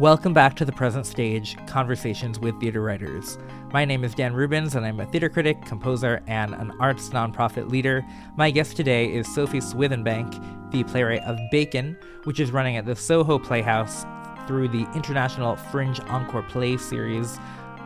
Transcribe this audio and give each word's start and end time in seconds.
Welcome 0.00 0.32
back 0.32 0.56
to 0.56 0.64
the 0.64 0.72
present 0.72 1.06
stage 1.06 1.56
Conversations 1.68 2.40
with 2.40 2.58
Theater 2.58 2.80
Writers. 2.80 3.38
My 3.72 3.84
name 3.84 4.02
is 4.02 4.12
Dan 4.12 4.32
Rubins, 4.34 4.74
and 4.74 4.84
I'm 4.84 4.98
a 4.98 5.06
theater 5.06 5.28
critic, 5.28 5.64
composer, 5.66 6.20
and 6.26 6.52
an 6.52 6.72
arts 6.80 7.10
nonprofit 7.10 7.70
leader. 7.70 8.04
My 8.36 8.50
guest 8.50 8.76
today 8.76 9.06
is 9.06 9.32
Sophie 9.32 9.60
Swithinbank, 9.60 10.72
the 10.72 10.82
playwright 10.82 11.22
of 11.22 11.38
Bacon, 11.52 11.96
which 12.24 12.40
is 12.40 12.50
running 12.50 12.76
at 12.76 12.86
the 12.86 12.96
Soho 12.96 13.38
Playhouse 13.38 14.04
through 14.48 14.66
the 14.66 14.84
International 14.96 15.54
Fringe 15.54 16.00
Encore 16.08 16.42
Play 16.42 16.76
Series 16.76 17.38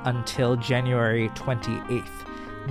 until 0.05 0.57
January 0.57 1.29
28th. 1.35 2.09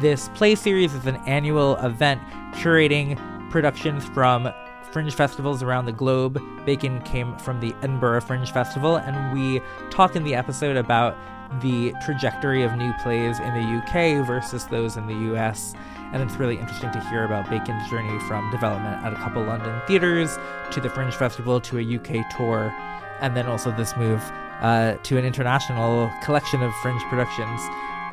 This 0.01 0.29
play 0.29 0.55
series 0.55 0.95
is 0.95 1.05
an 1.05 1.17
annual 1.27 1.75
event 1.85 2.23
curating 2.53 3.19
productions 3.51 4.03
from 4.05 4.51
fringe 4.91 5.13
festivals 5.13 5.61
around 5.63 5.85
the 5.85 5.91
globe. 5.91 6.41
Bacon 6.65 7.01
came 7.01 7.37
from 7.37 7.59
the 7.59 7.73
Edinburgh 7.81 8.21
Fringe 8.21 8.51
Festival, 8.51 8.97
and 8.97 9.33
we 9.33 9.61
talk 9.89 10.15
in 10.15 10.23
the 10.23 10.35
episode 10.35 10.77
about 10.77 11.15
the 11.61 11.93
trajectory 12.03 12.63
of 12.63 12.75
new 12.75 12.93
plays 13.01 13.39
in 13.39 13.53
the 13.53 13.81
UK 13.81 14.25
versus 14.25 14.65
those 14.67 14.97
in 14.97 15.07
the 15.07 15.33
US. 15.33 15.73
And 16.13 16.21
it's 16.21 16.35
really 16.35 16.57
interesting 16.57 16.91
to 16.91 16.99
hear 17.09 17.25
about 17.25 17.49
Bacon's 17.49 17.89
journey 17.89 18.19
from 18.21 18.49
development 18.51 19.03
at 19.03 19.13
a 19.13 19.15
couple 19.17 19.43
London 19.43 19.81
theaters 19.87 20.37
to 20.71 20.81
the 20.81 20.89
Fringe 20.89 21.13
Festival 21.13 21.59
to 21.61 21.79
a 21.79 21.95
UK 21.97 22.29
tour, 22.35 22.73
and 23.21 23.35
then 23.35 23.47
also 23.47 23.71
this 23.71 23.95
move 23.97 24.21
uh, 24.61 24.95
to 25.03 25.17
an 25.17 25.25
international 25.25 26.11
collection 26.23 26.61
of 26.63 26.73
Fringe 26.75 27.01
productions. 27.03 27.61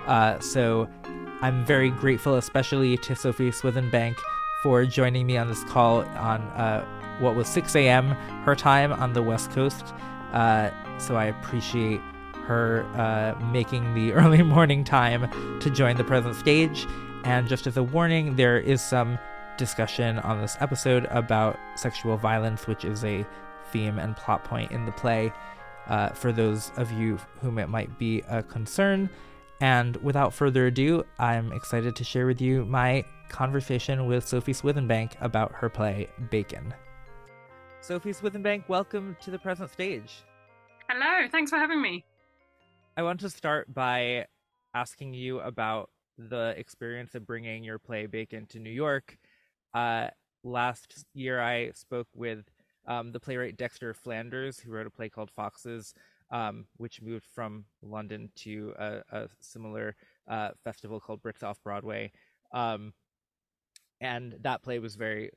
Uh, 0.07 0.39
so 0.41 0.89
I'm 1.41 1.65
very 1.65 1.91
grateful, 1.91 2.37
especially 2.37 2.97
to 2.99 3.15
Sophie 3.15 3.51
Swithinbank 3.51 4.17
for 4.65 4.87
joining 4.87 5.27
me 5.27 5.37
on 5.37 5.47
this 5.47 5.63
call 5.65 5.99
on 6.17 6.41
uh, 6.57 6.83
what 7.21 7.37
was 7.37 7.47
6 7.49 7.77
a.m. 7.77 8.09
her 8.47 8.57
time 8.57 8.95
on 8.95 9.13
the 9.13 9.23
West 9.23 9.51
Coast. 9.51 9.93
Uh, 10.33 10.71
so 10.99 11.17
I 11.17 11.27
appreciate 11.27 12.01
her 12.47 12.83
uh, 12.95 13.39
making 13.53 13.93
the 13.93 14.13
early 14.15 14.43
morning 14.43 14.83
time 14.83 15.31
to 15.61 15.69
join 15.69 15.99
the 15.99 16.05
present 16.05 16.35
stage. 16.37 16.87
And 17.25 17.47
just 17.47 17.67
as 17.67 17.77
a 17.77 17.83
warning, 17.83 18.37
there 18.37 18.59
is 18.59 18.81
some 18.81 19.19
discussion 19.59 20.19
on 20.21 20.41
this 20.41 20.57
episode 20.61 21.05
about 21.11 21.59
sexual 21.77 22.17
violence, 22.17 22.67
which 22.67 22.87
is 22.87 23.05
a 23.05 23.27
theme 23.71 23.99
and 23.99 24.17
plot 24.17 24.45
point 24.45 24.73
in 24.73 24.87
the 24.87 24.93
play. 24.93 25.31
Uh, 25.89 26.09
for 26.09 26.33
those 26.33 26.73
of 26.79 26.91
you 26.91 27.19
whom 27.43 27.59
it 27.59 27.69
might 27.69 27.99
be 27.99 28.23
a 28.31 28.43
concern. 28.43 29.11
And 29.61 29.97
without 29.97 30.35
further 30.35 30.67
ado, 30.67 31.05
I'm 31.19 31.53
excited 31.53 31.97
to 31.97 32.05
share 32.05 32.27
with 32.27 32.41
you 32.41 32.65
my 32.65 33.05
conversation 33.29 34.07
with 34.07 34.27
Sophie 34.27 34.53
Swithinbank 34.53 35.13
about 35.21 35.53
her 35.53 35.69
play 35.69 36.09
Bacon. 36.31 36.75
Sophie 37.81 38.13
Swithinbank, 38.13 38.69
welcome 38.69 39.17
to 39.23 39.31
the 39.31 39.39
present 39.39 39.71
stage. 39.71 40.25
Hello, 40.89 41.29
thanks 41.31 41.51
for 41.51 41.57
having 41.57 41.81
me. 41.81 42.05
I 42.97 43.03
want 43.03 43.21
to 43.21 43.31
start 43.31 43.73
by 43.73 44.27
asking 44.75 45.15
you 45.15 45.41
about 45.41 45.91
the 46.19 46.55
experience 46.57 47.15
of 47.15 47.27
bringing 47.27 47.65
your 47.65 47.79
play 47.79 48.07
Bacon 48.07 48.47
to 48.47 48.59
New 48.59 48.71
York. 48.71 49.19
Uh, 49.73 50.09
last 50.43 51.05
year, 51.15 51.41
I 51.41 51.71
spoke 51.75 52.09
with 52.15 52.45
um, 52.87 53.13
the 53.13 53.21
playwright 53.21 53.57
Dexter 53.57 53.95
Flanders, 53.95 54.61
who 54.61 54.71
wrote 54.71 54.87
a 54.87 54.91
play 54.91 55.09
called 55.09 55.31
Foxes, 55.31 55.95
um, 56.35 56.67
which 56.79 57.01
moved 57.01 57.25
from 57.33 57.65
London 57.81 58.29
to 58.35 58.75
a, 58.77 59.01
a 59.13 59.29
similar 59.41 59.95
uh, 60.29 60.51
festival 60.65 60.99
called 60.99 61.23
Brits 61.23 61.45
Off 61.45 61.63
Broadway. 61.63 62.11
Um, 62.53 62.93
and 64.01 64.35
that 64.43 64.63
play 64.63 64.81
was 64.81 64.97
very 64.97 65.31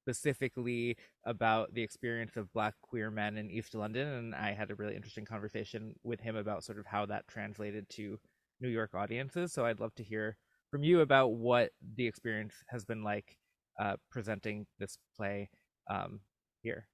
specifically 0.00 0.96
about 1.26 1.74
the 1.74 1.82
experience 1.82 2.36
of 2.36 2.50
black 2.54 2.74
queer 2.80 3.10
men 3.10 3.36
in 3.36 3.50
east 3.50 3.74
london 3.74 4.08
and 4.08 4.34
i 4.34 4.54
had 4.54 4.70
a 4.70 4.74
really 4.76 4.96
interesting 4.96 5.26
conversation 5.26 5.94
with 6.02 6.18
him 6.18 6.34
about 6.34 6.64
sort 6.64 6.78
of 6.78 6.86
how 6.86 7.04
that 7.04 7.28
translated 7.28 7.86
to 7.90 8.18
new 8.58 8.68
york 8.68 8.94
audiences 8.94 9.52
so 9.52 9.66
i'd 9.66 9.80
love 9.80 9.94
to 9.94 10.02
hear 10.02 10.38
from 10.70 10.82
you 10.82 11.00
about 11.00 11.32
what 11.32 11.72
the 11.96 12.06
experience 12.06 12.54
has 12.68 12.86
been 12.86 13.02
like 13.02 13.36
uh, 13.78 13.96
presenting 14.10 14.66
this 14.78 14.96
play 15.14 15.50
um, 15.90 16.20
here 16.62 16.88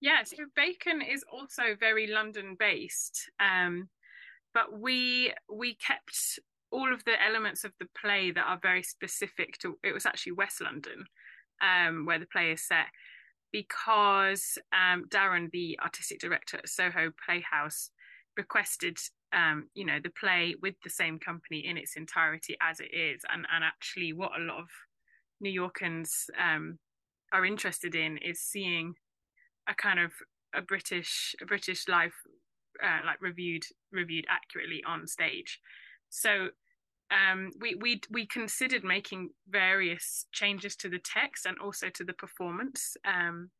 yeah, 0.00 0.22
so 0.24 0.36
bacon 0.54 1.02
is 1.02 1.24
also 1.32 1.74
very 1.78 2.06
london 2.06 2.56
based 2.58 3.30
um, 3.40 3.88
but 4.54 4.78
we 4.78 5.32
we 5.52 5.74
kept 5.74 6.38
all 6.70 6.92
of 6.92 7.04
the 7.04 7.22
elements 7.22 7.64
of 7.64 7.72
the 7.78 7.86
play 8.00 8.30
that 8.30 8.44
are 8.46 8.58
very 8.60 8.82
specific 8.82 9.58
to 9.58 9.78
it 9.82 9.92
was 9.92 10.06
actually 10.06 10.32
West 10.32 10.60
London, 10.60 11.04
um, 11.62 12.06
where 12.06 12.18
the 12.18 12.26
play 12.26 12.52
is 12.52 12.66
set, 12.66 12.86
because 13.52 14.58
um, 14.72 15.04
Darren, 15.08 15.50
the 15.50 15.78
artistic 15.82 16.18
director 16.18 16.58
at 16.58 16.68
Soho 16.68 17.12
Playhouse, 17.24 17.90
requested 18.36 18.98
um, 19.32 19.68
you 19.74 19.84
know 19.84 19.98
the 20.02 20.10
play 20.10 20.54
with 20.60 20.74
the 20.84 20.90
same 20.90 21.18
company 21.18 21.66
in 21.66 21.76
its 21.76 21.96
entirety 21.96 22.56
as 22.60 22.80
it 22.80 22.94
is, 22.94 23.22
and 23.32 23.46
and 23.52 23.64
actually 23.64 24.12
what 24.12 24.32
a 24.38 24.42
lot 24.42 24.58
of 24.58 24.68
New 25.40 25.50
Yorkers 25.50 26.30
um, 26.42 26.78
are 27.32 27.44
interested 27.44 27.94
in 27.94 28.18
is 28.18 28.40
seeing 28.40 28.94
a 29.68 29.74
kind 29.74 30.00
of 30.00 30.12
a 30.54 30.62
British 30.62 31.34
a 31.40 31.46
British 31.46 31.88
life 31.88 32.14
uh, 32.82 33.00
like 33.04 33.20
reviewed 33.20 33.64
reviewed 33.92 34.26
accurately 34.28 34.82
on 34.86 35.06
stage. 35.06 35.60
So 36.08 36.48
um, 37.10 37.50
we 37.60 37.74
we 37.76 38.00
we 38.10 38.26
considered 38.26 38.84
making 38.84 39.30
various 39.48 40.26
changes 40.32 40.76
to 40.76 40.88
the 40.88 40.98
text 40.98 41.46
and 41.46 41.58
also 41.58 41.88
to 41.90 42.04
the 42.04 42.14
performance. 42.14 42.96
Um, 43.04 43.50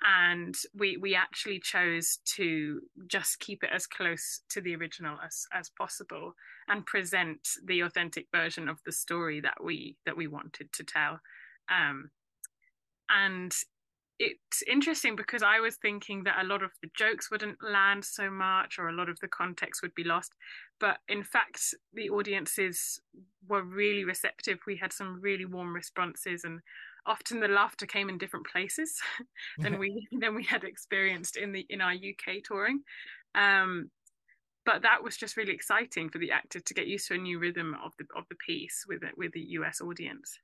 and 0.00 0.54
we 0.74 0.96
we 0.96 1.14
actually 1.14 1.58
chose 1.58 2.18
to 2.36 2.80
just 3.08 3.40
keep 3.40 3.64
it 3.64 3.70
as 3.74 3.86
close 3.86 4.42
to 4.48 4.60
the 4.60 4.76
original 4.76 5.18
as 5.24 5.46
as 5.52 5.70
possible 5.70 6.34
and 6.68 6.86
present 6.86 7.40
the 7.64 7.80
authentic 7.80 8.26
version 8.32 8.68
of 8.68 8.78
the 8.86 8.92
story 8.92 9.40
that 9.40 9.62
we 9.62 9.96
that 10.06 10.16
we 10.16 10.28
wanted 10.28 10.72
to 10.72 10.84
tell 10.84 11.18
um, 11.68 12.10
and 13.10 13.52
it's 14.18 14.62
interesting 14.62 15.14
because 15.14 15.42
I 15.42 15.60
was 15.60 15.76
thinking 15.76 16.24
that 16.24 16.42
a 16.42 16.46
lot 16.46 16.62
of 16.62 16.72
the 16.82 16.90
jokes 16.96 17.30
wouldn't 17.30 17.58
land 17.62 18.04
so 18.04 18.30
much 18.30 18.78
or 18.78 18.88
a 18.88 18.92
lot 18.92 19.08
of 19.08 19.18
the 19.20 19.28
context 19.28 19.80
would 19.80 19.94
be 19.94 20.02
lost. 20.02 20.32
But 20.80 20.98
in 21.08 21.22
fact, 21.22 21.74
the 21.94 22.10
audiences 22.10 23.00
were 23.48 23.62
really 23.62 24.04
receptive. 24.04 24.58
We 24.66 24.76
had 24.76 24.92
some 24.92 25.20
really 25.20 25.44
warm 25.44 25.72
responses 25.74 26.42
and 26.44 26.60
often 27.06 27.40
the 27.40 27.48
laughter 27.48 27.86
came 27.86 28.08
in 28.08 28.18
different 28.18 28.46
places 28.46 29.00
than 29.58 29.78
we 29.80 30.08
than 30.18 30.34
we 30.34 30.44
had 30.44 30.64
experienced 30.64 31.36
in 31.36 31.52
the 31.52 31.64
in 31.70 31.80
our 31.80 31.92
UK 31.92 32.42
touring. 32.44 32.80
Um, 33.36 33.90
but 34.66 34.82
that 34.82 35.02
was 35.02 35.16
just 35.16 35.36
really 35.36 35.54
exciting 35.54 36.10
for 36.10 36.18
the 36.18 36.32
actor 36.32 36.60
to 36.60 36.74
get 36.74 36.88
used 36.88 37.08
to 37.08 37.14
a 37.14 37.18
new 37.18 37.38
rhythm 37.38 37.76
of 37.84 37.92
the 37.98 38.06
of 38.16 38.24
the 38.28 38.36
piece 38.36 38.84
with 38.88 39.02
with 39.16 39.32
the 39.32 39.40
US 39.40 39.80
audience. 39.80 40.38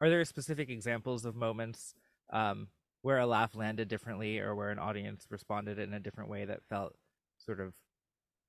Are 0.00 0.10
there 0.10 0.24
specific 0.24 0.68
examples 0.68 1.24
of 1.24 1.34
moments 1.34 1.94
um, 2.30 2.68
where 3.02 3.18
a 3.18 3.26
laugh 3.26 3.54
landed 3.54 3.88
differently 3.88 4.38
or 4.38 4.54
where 4.54 4.70
an 4.70 4.78
audience 4.78 5.26
responded 5.30 5.78
in 5.78 5.94
a 5.94 6.00
different 6.00 6.30
way 6.30 6.44
that 6.44 6.64
felt 6.68 6.94
sort 7.38 7.60
of 7.60 7.74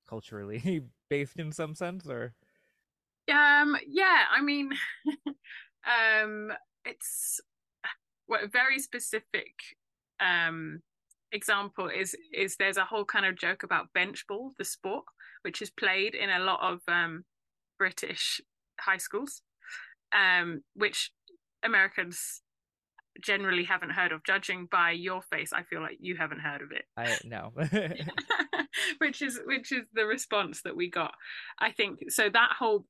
culturally 0.08 0.82
based 1.10 1.38
in 1.38 1.52
some 1.52 1.74
sense 1.74 2.06
or? 2.08 2.34
Um 3.28 3.76
yeah 3.86 4.24
i 4.32 4.40
mean 4.42 4.72
um 5.26 6.50
it's 6.84 7.40
what 8.26 8.42
a 8.42 8.48
very 8.48 8.80
specific 8.80 9.54
um 10.18 10.80
example 11.32 11.88
is 11.88 12.16
is 12.34 12.56
there's 12.56 12.76
a 12.76 12.84
whole 12.84 13.04
kind 13.04 13.24
of 13.24 13.36
joke 13.38 13.62
about 13.62 13.92
bench 13.94 14.26
ball 14.26 14.52
the 14.58 14.64
sport 14.64 15.04
which 15.42 15.62
is 15.62 15.70
played 15.70 16.14
in 16.14 16.28
a 16.28 16.40
lot 16.40 16.58
of 16.60 16.80
um 16.88 17.24
british 17.78 18.40
high 18.80 18.96
schools 18.96 19.42
um 20.12 20.62
which 20.74 21.12
americans 21.62 22.42
generally 23.20 23.64
haven't 23.64 23.90
heard 23.90 24.12
of. 24.12 24.24
Judging 24.24 24.66
by 24.70 24.92
your 24.92 25.22
face, 25.22 25.52
I 25.52 25.62
feel 25.62 25.80
like 25.80 25.98
you 26.00 26.16
haven't 26.16 26.40
heard 26.40 26.62
of 26.62 26.72
it. 26.72 26.84
I 26.96 27.16
know. 27.24 27.52
which 28.98 29.22
is 29.22 29.40
which 29.46 29.72
is 29.72 29.84
the 29.92 30.06
response 30.06 30.62
that 30.62 30.76
we 30.76 30.90
got. 30.90 31.14
I 31.58 31.72
think 31.72 32.10
so 32.10 32.28
that 32.28 32.50
whole 32.58 32.86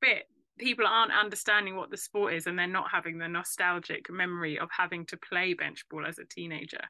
bit 0.00 0.28
people 0.58 0.86
aren't 0.86 1.12
understanding 1.12 1.76
what 1.76 1.90
the 1.90 1.96
sport 1.96 2.32
is 2.32 2.46
and 2.46 2.58
they're 2.58 2.66
not 2.66 2.90
having 2.90 3.18
the 3.18 3.28
nostalgic 3.28 4.10
memory 4.10 4.58
of 4.58 4.70
having 4.76 5.04
to 5.06 5.16
play 5.16 5.52
bench 5.52 5.84
ball 5.90 6.06
as 6.06 6.18
a 6.18 6.24
teenager. 6.24 6.80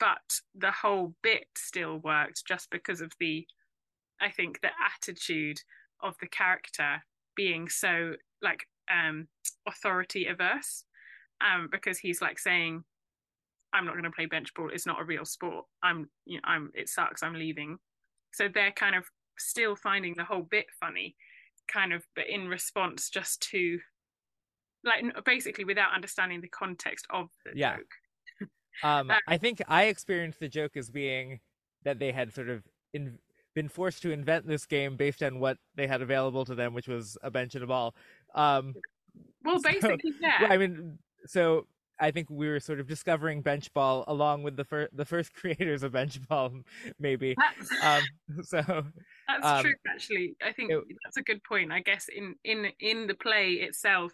But 0.00 0.40
the 0.56 0.72
whole 0.72 1.14
bit 1.22 1.46
still 1.56 1.98
worked 1.98 2.44
just 2.46 2.70
because 2.70 3.00
of 3.00 3.12
the 3.20 3.46
I 4.20 4.30
think 4.30 4.60
the 4.60 4.70
attitude 4.94 5.58
of 6.00 6.14
the 6.20 6.28
character 6.28 7.02
being 7.36 7.68
so 7.68 8.14
like 8.40 8.66
um 8.92 9.28
authority 9.66 10.26
averse 10.26 10.84
um, 11.42 11.68
because 11.70 11.98
he's 11.98 12.20
like 12.20 12.38
saying, 12.38 12.84
"I'm 13.72 13.84
not 13.84 13.92
going 13.92 14.04
to 14.04 14.10
play 14.10 14.26
bench 14.26 14.52
ball. 14.54 14.70
It's 14.72 14.86
not 14.86 15.00
a 15.00 15.04
real 15.04 15.24
sport. 15.24 15.66
I'm, 15.82 16.08
you 16.24 16.36
know, 16.36 16.42
I'm. 16.44 16.70
It 16.74 16.88
sucks. 16.88 17.22
I'm 17.22 17.34
leaving." 17.34 17.78
So 18.32 18.48
they're 18.48 18.72
kind 18.72 18.94
of 18.94 19.04
still 19.38 19.76
finding 19.76 20.14
the 20.16 20.24
whole 20.24 20.42
bit 20.42 20.66
funny, 20.80 21.16
kind 21.68 21.92
of, 21.92 22.04
but 22.16 22.28
in 22.28 22.48
response 22.48 23.10
just 23.10 23.40
to, 23.50 23.78
like, 24.84 25.04
basically 25.24 25.64
without 25.64 25.94
understanding 25.94 26.40
the 26.40 26.48
context 26.48 27.06
of 27.10 27.28
the 27.44 27.52
yeah. 27.54 27.76
joke. 27.76 28.48
um, 28.82 29.10
uh, 29.10 29.16
I 29.28 29.36
think 29.36 29.60
I 29.68 29.84
experienced 29.84 30.40
the 30.40 30.48
joke 30.48 30.76
as 30.76 30.90
being 30.90 31.40
that 31.84 31.98
they 31.98 32.12
had 32.12 32.32
sort 32.32 32.48
of 32.48 32.62
in, 32.94 33.18
been 33.54 33.68
forced 33.68 34.02
to 34.02 34.12
invent 34.12 34.46
this 34.46 34.66
game 34.66 34.96
based 34.96 35.22
on 35.22 35.40
what 35.40 35.58
they 35.74 35.86
had 35.86 36.02
available 36.02 36.44
to 36.44 36.54
them, 36.54 36.74
which 36.74 36.88
was 36.88 37.18
a 37.22 37.30
bench 37.30 37.54
and 37.54 37.64
a 37.64 37.66
ball. 37.66 37.94
Um, 38.34 38.74
well, 39.44 39.60
basically, 39.62 40.12
so, 40.12 40.18
yeah. 40.20 40.46
I 40.48 40.56
mean, 40.56 40.98
so 41.26 41.66
I 42.02 42.10
think 42.10 42.28
we 42.30 42.48
were 42.48 42.58
sort 42.58 42.80
of 42.80 42.88
discovering 42.88 43.42
bench 43.42 43.72
ball 43.72 44.04
along 44.08 44.42
with 44.42 44.56
the 44.56 44.64
first 44.64 44.96
the 44.96 45.04
first 45.04 45.32
creators 45.34 45.84
of 45.84 45.92
bench 45.92 46.18
ball, 46.28 46.52
maybe. 46.98 47.36
um, 47.82 48.02
so 48.42 48.60
that's 49.28 49.46
um, 49.46 49.62
true. 49.62 49.74
Actually, 49.88 50.36
I 50.44 50.52
think 50.52 50.72
it, 50.72 50.82
that's 51.04 51.16
a 51.16 51.22
good 51.22 51.42
point. 51.44 51.70
I 51.72 51.80
guess 51.80 52.06
in 52.14 52.34
in 52.44 52.72
in 52.80 53.06
the 53.06 53.14
play 53.14 53.52
itself, 53.52 54.12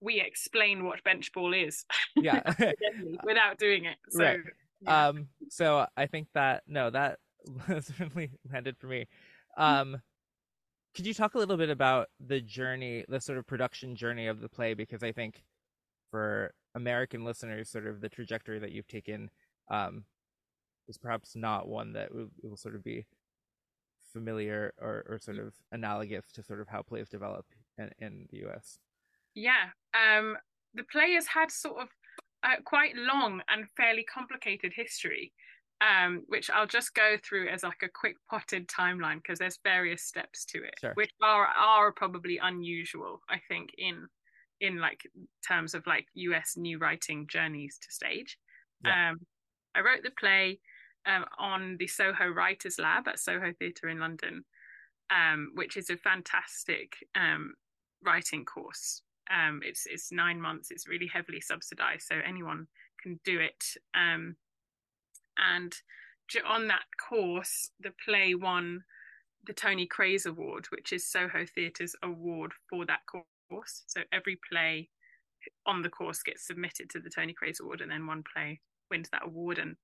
we 0.00 0.20
explain 0.20 0.84
what 0.84 1.04
bench 1.04 1.32
ball 1.32 1.54
is. 1.54 1.84
Yeah, 2.16 2.42
without 3.24 3.58
doing 3.58 3.84
it. 3.84 3.96
So, 4.10 4.24
right. 4.24 4.38
Yeah. 4.80 5.08
Um. 5.08 5.28
So 5.50 5.86
I 5.96 6.06
think 6.06 6.28
that 6.34 6.62
no, 6.66 6.90
that 6.90 7.18
certainly 7.80 8.30
landed 8.52 8.76
for 8.78 8.88
me. 8.88 9.06
Um. 9.56 10.00
Could 10.96 11.06
you 11.06 11.14
talk 11.14 11.34
a 11.34 11.38
little 11.38 11.56
bit 11.56 11.70
about 11.70 12.06
the 12.24 12.40
journey, 12.40 13.04
the 13.08 13.20
sort 13.20 13.36
of 13.36 13.46
production 13.48 13.96
journey 13.96 14.28
of 14.28 14.40
the 14.40 14.48
play? 14.48 14.74
Because 14.74 15.02
I 15.02 15.10
think 15.10 15.42
for 16.14 16.54
American 16.76 17.24
listeners, 17.24 17.68
sort 17.68 17.88
of 17.88 18.00
the 18.00 18.08
trajectory 18.08 18.60
that 18.60 18.70
you've 18.70 18.86
taken 18.86 19.28
um, 19.68 20.04
is 20.86 20.96
perhaps 20.96 21.34
not 21.34 21.66
one 21.66 21.92
that 21.94 22.14
will, 22.14 22.28
will 22.40 22.56
sort 22.56 22.76
of 22.76 22.84
be 22.84 23.04
familiar 24.12 24.72
or, 24.80 25.04
or 25.08 25.18
sort 25.18 25.40
of 25.40 25.54
analogous 25.72 26.30
to 26.32 26.40
sort 26.44 26.60
of 26.60 26.68
how 26.68 26.82
plays 26.82 27.08
develop 27.08 27.44
in, 27.78 27.90
in 27.98 28.28
the 28.30 28.46
US. 28.46 28.78
Yeah, 29.34 29.70
um, 29.92 30.36
the 30.74 30.84
play 30.84 31.14
has 31.14 31.26
had 31.26 31.50
sort 31.50 31.82
of 31.82 31.88
uh, 32.44 32.62
quite 32.64 32.94
long 32.94 33.42
and 33.48 33.66
fairly 33.76 34.04
complicated 34.04 34.72
history, 34.72 35.32
um, 35.80 36.22
which 36.28 36.48
I'll 36.48 36.68
just 36.68 36.94
go 36.94 37.16
through 37.24 37.48
as 37.48 37.64
like 37.64 37.82
a 37.82 37.88
quick 37.88 38.14
potted 38.30 38.68
timeline 38.68 39.16
because 39.16 39.40
there's 39.40 39.58
various 39.64 40.04
steps 40.04 40.44
to 40.44 40.58
it, 40.58 40.74
sure. 40.80 40.92
which 40.94 41.10
are 41.20 41.46
are 41.46 41.90
probably 41.90 42.38
unusual, 42.40 43.20
I 43.28 43.40
think, 43.48 43.70
in 43.78 44.06
in 44.64 44.78
like 44.78 45.02
terms 45.46 45.74
of 45.74 45.86
like 45.86 46.06
US 46.14 46.54
new 46.56 46.78
writing 46.78 47.26
journeys 47.26 47.78
to 47.78 47.92
stage. 47.92 48.38
Yeah. 48.84 49.10
Um, 49.10 49.20
I 49.74 49.80
wrote 49.80 50.02
the 50.02 50.10
play 50.10 50.60
um, 51.06 51.24
on 51.38 51.76
the 51.78 51.86
Soho 51.86 52.28
Writers 52.28 52.78
Lab 52.78 53.08
at 53.08 53.18
Soho 53.18 53.52
Theatre 53.58 53.88
in 53.88 53.98
London, 53.98 54.44
um, 55.10 55.50
which 55.54 55.76
is 55.76 55.90
a 55.90 55.96
fantastic 55.96 56.94
um, 57.14 57.54
writing 58.02 58.44
course. 58.44 59.02
Um, 59.30 59.60
it's 59.64 59.86
it's 59.86 60.12
nine 60.12 60.40
months. 60.40 60.70
It's 60.70 60.88
really 60.88 61.08
heavily 61.12 61.40
subsidised, 61.40 62.06
so 62.06 62.16
anyone 62.26 62.66
can 63.02 63.20
do 63.24 63.40
it. 63.40 63.64
Um, 63.94 64.36
and 65.38 65.74
on 66.46 66.68
that 66.68 66.84
course, 67.08 67.70
the 67.80 67.92
play 68.04 68.34
won 68.34 68.84
the 69.46 69.52
Tony 69.52 69.86
Craze 69.86 70.24
Award, 70.24 70.66
which 70.70 70.92
is 70.92 71.06
Soho 71.06 71.44
Theatre's 71.44 71.96
award 72.02 72.52
for 72.70 72.86
that 72.86 73.00
course 73.06 73.24
course. 73.48 73.82
So 73.86 74.02
every 74.12 74.38
play 74.50 74.88
on 75.66 75.82
the 75.82 75.90
course 75.90 76.22
gets 76.22 76.46
submitted 76.46 76.90
to 76.90 77.00
the 77.00 77.10
Tony 77.10 77.32
Craze 77.32 77.60
Award, 77.60 77.80
and 77.80 77.90
then 77.90 78.06
one 78.06 78.22
play 78.32 78.60
wins 78.90 79.08
that 79.12 79.24
award. 79.24 79.58
And 79.58 79.76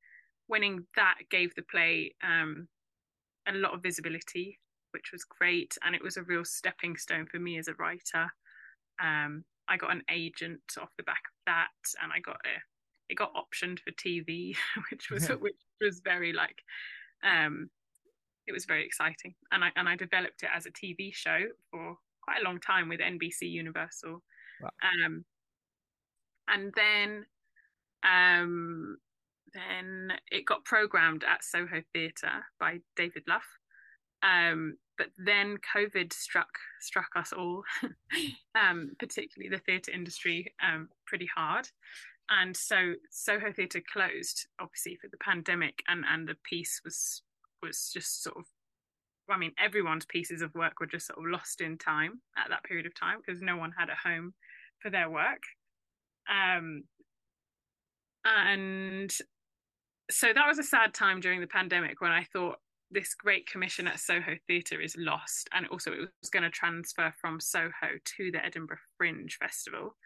winning 0.49 0.87
that 0.97 1.17
gave 1.31 1.55
the 1.55 1.63
play 1.63 2.15
um, 2.23 2.69
a 3.49 3.53
lot 3.53 3.75
of 3.75 3.83
visibility, 3.83 4.59
which 4.93 5.13
was 5.13 5.25
great. 5.25 5.77
And 5.85 5.95
it 5.95 6.03
was 6.03 6.17
a 6.17 6.23
real 6.23 6.45
stepping 6.45 6.97
stone 6.97 7.27
for 7.27 7.39
me 7.39 7.59
as 7.59 7.69
a 7.69 7.75
writer. 7.75 8.31
Um, 9.03 9.45
I 9.69 9.77
got 9.77 9.93
an 9.93 10.03
agent 10.11 10.61
off 10.81 10.91
the 10.97 11.05
back 11.05 11.23
of 11.27 11.37
that, 11.47 12.03
and 12.03 12.13
I 12.13 12.21
got 12.21 12.37
a 12.45 12.61
it 13.09 13.17
got 13.17 13.35
optioned 13.35 13.81
for 13.81 13.91
TV, 13.93 14.55
which 14.91 15.11
was 15.11 15.29
which 15.29 15.57
was 15.81 16.01
very 16.01 16.33
like 16.33 16.63
um, 17.25 17.71
it 18.47 18.53
was 18.53 18.65
very 18.65 18.85
exciting. 18.85 19.35
And 19.53 19.65
I 19.65 19.71
and 19.77 19.89
I 19.89 19.97
developed 19.97 20.43
it 20.43 20.51
as 20.55 20.67
a 20.67 20.71
TV 20.71 21.13
show 21.15 21.41
for 21.71 21.97
quite 22.31 22.43
a 22.43 22.49
long 22.49 22.61
time 22.61 22.89
with 22.89 23.01
NBC 23.01 23.51
Universal. 23.51 24.23
Wow. 24.61 24.71
Um, 24.83 25.25
and 26.49 26.73
then 26.77 27.25
um, 28.03 28.97
then 29.53 30.13
it 30.31 30.47
got 30.47 30.65
programmed 30.65 31.25
at 31.25 31.45
Soho 31.45 31.83
Theatre 31.93 32.45
by 32.59 32.79
David 32.97 33.25
Luff. 33.29 33.47
Um, 34.23 34.77
but 34.99 35.09
then 35.17 35.57
COVID 35.75 36.13
struck 36.13 36.51
struck 36.81 37.09
us 37.17 37.33
all, 37.33 37.63
um, 38.55 38.91
particularly 38.99 39.49
the 39.51 39.63
theatre 39.63 39.93
industry, 39.93 40.53
um, 40.63 40.89
pretty 41.07 41.29
hard. 41.35 41.69
And 42.29 42.57
so 42.57 42.95
Soho 43.11 43.53
Theatre 43.53 43.83
closed, 43.93 44.47
obviously 44.61 44.97
for 45.01 45.09
the 45.09 45.17
pandemic, 45.17 45.83
and 45.89 46.05
and 46.09 46.29
the 46.29 46.37
piece 46.45 46.81
was 46.85 47.23
was 47.63 47.91
just 47.93 48.23
sort 48.23 48.37
of 48.37 48.45
I 49.31 49.39
mean, 49.39 49.53
everyone's 49.59 50.07
pieces 50.07 50.43
of 50.43 50.55
work 50.55 50.81
were 50.81 50.87
just 50.87 51.07
sort 51.07 51.19
of 51.19 51.31
lost 51.31 51.61
in 51.61 51.79
time 51.79 52.21
at 52.37 52.51
that 52.51 52.65
period 52.65 52.87
of 52.87 52.95
time 52.95 53.19
because 53.25 53.43
no 53.43 53.57
one 53.57 53.73
had 53.77 53.89
a 53.89 54.09
home 54.09 54.35
for 54.81 54.91
their 54.91 55.11
work. 55.11 55.43
Um, 56.29 56.85
and 58.25 59.13
so 60.11 60.33
that 60.33 60.47
was 60.47 60.59
a 60.59 60.63
sad 60.63 60.95
time 60.95 61.21
during 61.21 61.41
the 61.41 61.47
pandemic 61.47 62.01
when 62.01 62.13
I 62.13 62.25
thought 62.33 62.59
this 62.91 63.15
great 63.15 63.47
commission 63.47 63.87
at 63.87 64.01
Soho 64.01 64.35
Theatre 64.47 64.81
is 64.81 64.97
lost. 64.99 65.49
And 65.53 65.67
also, 65.69 65.93
it 65.93 66.01
was 66.01 66.31
going 66.31 66.43
to 66.43 66.51
transfer 66.51 67.15
from 67.21 67.41
Soho 67.41 67.99
to 68.17 68.31
the 68.33 68.45
Edinburgh 68.45 68.79
Fringe 68.99 69.37
Festival. 69.39 69.97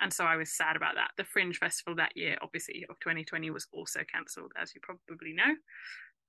And 0.00 0.12
so 0.12 0.24
I 0.24 0.36
was 0.36 0.56
sad 0.56 0.76
about 0.76 0.96
that. 0.96 1.10
The 1.16 1.24
Fringe 1.24 1.56
Festival 1.56 1.94
that 1.96 2.16
year, 2.16 2.36
obviously, 2.42 2.84
of 2.90 2.98
2020 3.00 3.50
was 3.50 3.66
also 3.72 4.00
cancelled, 4.12 4.52
as 4.60 4.74
you 4.74 4.80
probably 4.82 5.32
know. 5.32 5.54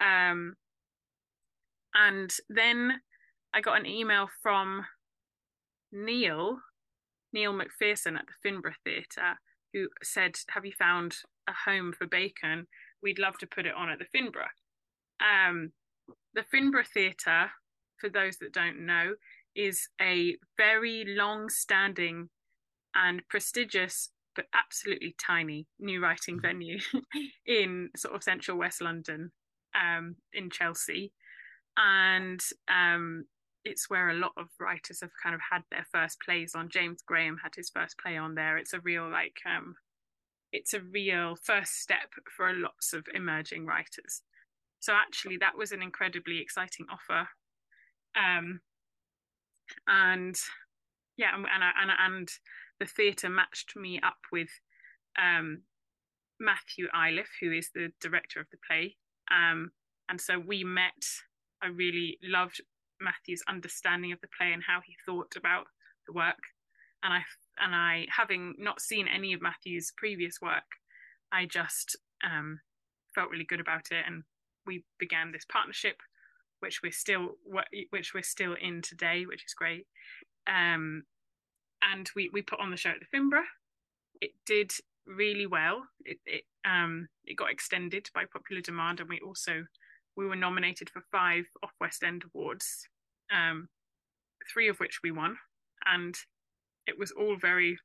Um, 0.05 0.55
and 1.95 2.31
then 2.49 2.99
I 3.53 3.61
got 3.61 3.79
an 3.79 3.85
email 3.85 4.27
from 4.43 4.85
Neil, 5.91 6.57
Neil 7.31 7.53
McPherson 7.53 8.17
at 8.17 8.25
the 8.27 8.49
Finborough 8.49 8.75
Theatre, 8.83 9.39
who 9.73 9.87
said, 10.03 10.35
Have 10.49 10.65
you 10.65 10.73
found 10.77 11.15
a 11.47 11.53
home 11.65 11.93
for 11.97 12.05
Bacon? 12.05 12.67
We'd 13.01 13.19
love 13.19 13.37
to 13.39 13.47
put 13.47 13.65
it 13.65 13.73
on 13.73 13.89
at 13.89 13.99
the 13.99 14.17
Finborough. 14.17 14.51
Um, 15.21 15.71
the 16.33 16.43
Finborough 16.53 16.87
Theatre, 16.93 17.51
for 17.97 18.09
those 18.09 18.37
that 18.37 18.51
don't 18.51 18.85
know, 18.85 19.13
is 19.55 19.87
a 20.01 20.35
very 20.57 21.05
long 21.07 21.47
standing 21.49 22.29
and 22.93 23.21
prestigious 23.29 24.11
but 24.35 24.47
absolutely 24.53 25.15
tiny 25.25 25.65
new 25.79 26.03
writing 26.03 26.35
mm-hmm. 26.35 26.47
venue 26.47 26.77
in 27.45 27.89
sort 27.95 28.15
of 28.15 28.21
central 28.21 28.57
West 28.57 28.81
London, 28.81 29.31
um, 29.73 30.15
in 30.33 30.49
Chelsea 30.49 31.13
and 31.77 32.41
um, 32.69 33.25
it's 33.65 33.89
where 33.89 34.09
a 34.09 34.15
lot 34.15 34.31
of 34.37 34.47
writers 34.59 35.01
have 35.01 35.11
kind 35.21 35.35
of 35.35 35.41
had 35.51 35.63
their 35.71 35.85
first 35.91 36.19
plays 36.21 36.53
on. 36.55 36.69
James 36.69 37.01
Graham 37.05 37.37
had 37.41 37.53
his 37.55 37.69
first 37.69 37.97
play 37.97 38.17
on 38.17 38.35
there. 38.35 38.57
It's 38.57 38.73
a 38.73 38.79
real 38.79 39.09
like 39.09 39.37
um, 39.45 39.75
it's 40.51 40.73
a 40.73 40.81
real 40.81 41.35
first 41.35 41.81
step 41.81 42.13
for 42.35 42.53
lots 42.53 42.93
of 42.93 43.05
emerging 43.13 43.65
writers. 43.65 44.21
So 44.79 44.93
actually, 44.93 45.37
that 45.37 45.57
was 45.57 45.71
an 45.71 45.81
incredibly 45.81 46.39
exciting 46.39 46.85
offer, 46.91 47.27
um, 48.15 48.61
and 49.87 50.39
yeah, 51.17 51.35
and 51.35 51.45
and 51.47 51.91
and 51.99 52.29
the 52.79 52.85
theatre 52.85 53.29
matched 53.29 53.75
me 53.75 53.99
up 54.03 54.19
with 54.31 54.49
um, 55.19 55.63
Matthew 56.39 56.87
Iliff, 56.93 57.29
who 57.41 57.51
is 57.51 57.71
the 57.73 57.91
director 57.99 58.39
of 58.39 58.47
the 58.51 58.57
play, 58.67 58.95
um, 59.31 59.71
and 60.07 60.21
so 60.21 60.37
we 60.37 60.63
met 60.63 61.03
I 61.65 61.69
really 61.69 62.19
loved 62.23 62.61
Matthew's 63.01 63.43
understanding 63.47 64.11
of 64.11 64.21
the 64.21 64.27
play 64.37 64.53
and 64.53 64.63
how 64.65 64.79
he 64.85 64.95
thought 65.05 65.35
about 65.35 65.65
the 66.05 66.13
work. 66.13 66.39
And 67.03 67.13
I 67.13 67.21
and 67.59 67.73
I, 67.73 68.05
having 68.09 68.55
not 68.57 68.81
seen 68.81 69.07
any 69.07 69.33
of 69.33 69.41
Matthew's 69.41 69.93
previous 69.97 70.41
work, 70.41 70.63
I 71.31 71.45
just 71.45 71.95
um, 72.23 72.59
felt 73.13 73.29
really 73.29 73.45
good 73.45 73.59
about 73.59 73.87
it, 73.91 74.03
and 74.05 74.23
we 74.65 74.83
began 74.99 75.31
this 75.31 75.45
partnership, 75.45 75.97
which 76.59 76.81
we're 76.83 76.91
still 76.91 77.37
which 77.89 78.13
we're 78.13 78.23
still 78.23 78.55
in 78.61 78.81
today, 78.81 79.25
which 79.25 79.45
is 79.45 79.53
great. 79.53 79.87
Um, 80.47 81.03
and 81.81 82.09
we 82.15 82.29
we 82.33 82.41
put 82.41 82.59
on 82.59 82.71
the 82.71 82.77
show 82.77 82.89
at 82.91 82.97
the 82.99 83.17
Finborough. 83.17 83.43
It 84.21 84.31
did 84.45 84.71
really 85.05 85.45
well. 85.45 85.83
It 86.03 86.19
it 86.25 86.43
um 86.65 87.07
it 87.25 87.35
got 87.35 87.51
extended 87.51 88.09
by 88.13 88.25
popular 88.25 88.61
demand, 88.61 88.99
and 88.99 89.09
we 89.09 89.19
also 89.19 89.65
we 90.15 90.25
were 90.25 90.35
nominated 90.35 90.89
for 90.89 91.03
five 91.11 91.45
off 91.63 91.71
West 91.79 92.03
End 92.03 92.23
awards, 92.33 92.87
um, 93.31 93.67
three 94.51 94.69
of 94.69 94.77
which 94.77 94.99
we 95.03 95.11
won, 95.11 95.37
and 95.85 96.15
it 96.87 96.97
was 96.97 97.11
all 97.11 97.35
very. 97.35 97.77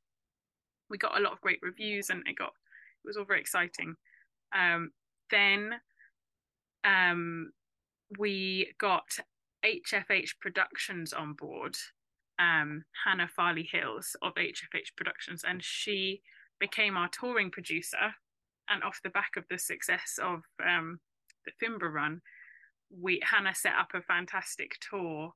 We 0.89 0.97
got 0.97 1.17
a 1.17 1.21
lot 1.21 1.33
of 1.33 1.41
great 1.41 1.59
reviews, 1.61 2.09
and 2.09 2.23
it 2.27 2.37
got 2.37 2.53
it 3.03 3.07
was 3.07 3.17
all 3.17 3.25
very 3.25 3.39
exciting. 3.39 3.95
Um, 4.57 4.91
then 5.29 5.71
um, 6.83 7.51
we 8.19 8.73
got 8.79 9.17
HFH 9.65 10.39
Productions 10.39 11.13
on 11.13 11.33
board, 11.33 11.75
um, 12.39 12.83
Hannah 13.05 13.29
Farley 13.33 13.67
Hills 13.71 14.15
of 14.21 14.33
HFH 14.35 14.95
Productions, 14.97 15.43
and 15.47 15.63
she 15.63 16.21
became 16.59 16.97
our 16.97 17.09
touring 17.09 17.51
producer. 17.51 18.15
And 18.69 18.83
off 18.83 19.01
the 19.03 19.09
back 19.09 19.31
of 19.35 19.43
the 19.49 19.57
success 19.57 20.17
of 20.21 20.43
um, 20.65 20.99
the 21.45 21.51
Finborough 21.61 21.93
run, 21.93 22.21
we 22.89 23.21
Hannah 23.23 23.55
set 23.55 23.73
up 23.79 23.89
a 23.93 24.01
fantastic 24.01 24.71
tour 24.89 25.33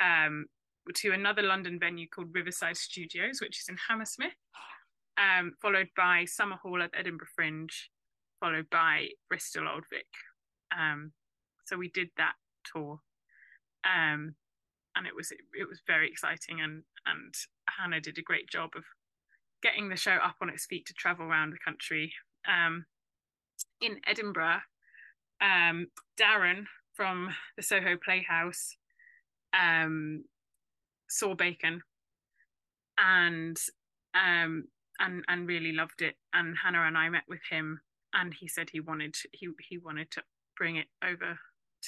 um, 0.00 0.46
to 0.94 1.12
another 1.12 1.42
London 1.42 1.78
venue 1.78 2.08
called 2.08 2.34
Riverside 2.34 2.76
Studios, 2.76 3.40
which 3.40 3.60
is 3.60 3.68
in 3.68 3.76
Hammersmith, 3.88 4.32
um, 5.18 5.52
followed 5.60 5.88
by 5.96 6.24
Summerhall 6.24 6.82
at 6.82 6.90
Edinburgh 6.98 7.28
Fringe, 7.34 7.90
followed 8.40 8.68
by 8.70 9.08
Bristol 9.28 9.68
Old 9.68 9.84
Vic. 9.90 10.06
Um, 10.76 11.12
so 11.64 11.76
we 11.76 11.88
did 11.88 12.08
that 12.16 12.34
tour, 12.72 13.00
um, 13.84 14.34
and 14.96 15.06
it 15.06 15.14
was 15.14 15.30
it 15.30 15.68
was 15.68 15.80
very 15.86 16.08
exciting, 16.08 16.60
and 16.60 16.82
and 17.06 17.34
Hannah 17.68 18.00
did 18.00 18.18
a 18.18 18.22
great 18.22 18.48
job 18.48 18.70
of 18.76 18.84
getting 19.62 19.88
the 19.88 19.96
show 19.96 20.16
up 20.16 20.36
on 20.42 20.50
its 20.50 20.66
feet 20.66 20.86
to 20.86 20.94
travel 20.94 21.26
around 21.26 21.50
the 21.50 21.58
country. 21.64 22.12
Um, 22.48 22.86
in 23.80 24.00
Edinburgh, 24.06 24.60
um, 25.42 25.88
Darren 26.18 26.64
from 26.94 27.30
the 27.56 27.62
Soho 27.62 27.96
Playhouse 28.02 28.76
um, 29.58 30.24
saw 31.08 31.34
Bacon 31.34 31.82
and 32.98 33.58
um, 34.14 34.64
and 35.00 35.24
and 35.28 35.48
really 35.48 35.72
loved 35.72 36.02
it. 36.02 36.16
And 36.32 36.56
Hannah 36.62 36.82
and 36.86 36.96
I 36.96 37.08
met 37.08 37.24
with 37.28 37.40
him, 37.50 37.80
and 38.14 38.32
he 38.32 38.48
said 38.48 38.70
he 38.70 38.80
wanted 38.80 39.16
he 39.32 39.48
he 39.68 39.78
wanted 39.78 40.10
to 40.12 40.22
bring 40.56 40.76
it 40.76 40.86
over 41.04 41.38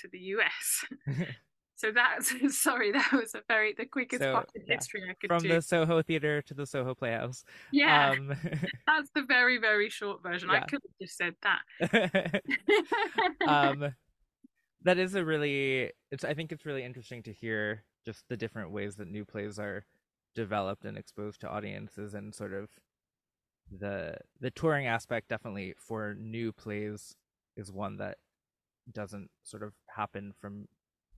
to 0.01 0.09
the 0.09 0.19
US. 0.19 0.85
so 1.77 1.91
that's 1.91 2.33
sorry, 2.63 2.93
that 2.93 3.13
was 3.13 3.35
a 3.35 3.43
very 3.49 3.75
the 3.77 3.87
quickest 3.87 4.23
so, 4.23 4.33
part 4.33 4.51
of 4.57 4.63
yeah. 4.67 4.77
history 4.77 5.03
I 5.09 5.15
could 5.15 5.29
from 5.29 5.43
do. 5.43 5.49
the 5.49 5.63
Soho 5.63 6.03
Theatre 6.03 6.43
to 6.43 6.55
the 6.55 6.67
Soho 6.67 6.95
Playhouse. 6.95 7.45
Yeah, 7.73 8.11
um, 8.11 8.29
that's 8.87 9.11
the 9.15 9.23
very 9.23 9.59
very 9.59 9.91
short 9.91 10.23
version. 10.23 10.51
Yeah. 10.51 10.57
I 10.57 10.61
could 10.61 10.81
have 10.83 10.99
just 11.01 11.17
said 11.17 11.35
that. 11.43 12.43
um, 13.47 13.93
that 14.83 14.99
is 14.99 15.15
a 15.15 15.25
really 15.25 15.91
it's 16.11 16.25
I 16.25 16.35
think 16.35 16.53
it's 16.53 16.67
really 16.67 16.85
interesting 16.85 17.23
to 17.25 17.33
hear 17.33 17.85
just 18.05 18.25
the 18.29 18.37
different 18.37 18.71
ways 18.71 18.97
that 18.97 19.09
new 19.09 19.25
plays 19.25 19.59
are 19.59 19.85
developed 20.35 20.85
and 20.85 20.99
exposed 20.99 21.41
to 21.41 21.49
audiences 21.49 22.15
and 22.15 22.35
sort 22.35 22.53
of 22.53 22.69
the 23.71 24.17
the 24.41 24.51
touring 24.51 24.87
aspect 24.87 25.29
definitely 25.29 25.75
for 25.79 26.15
new 26.19 26.53
plays 26.53 27.17
is 27.57 27.73
one 27.73 27.97
that 27.97 28.19
doesn't 28.93 29.31
sort 29.43 29.63
of 29.63 29.73
happen 29.89 30.33
from 30.39 30.69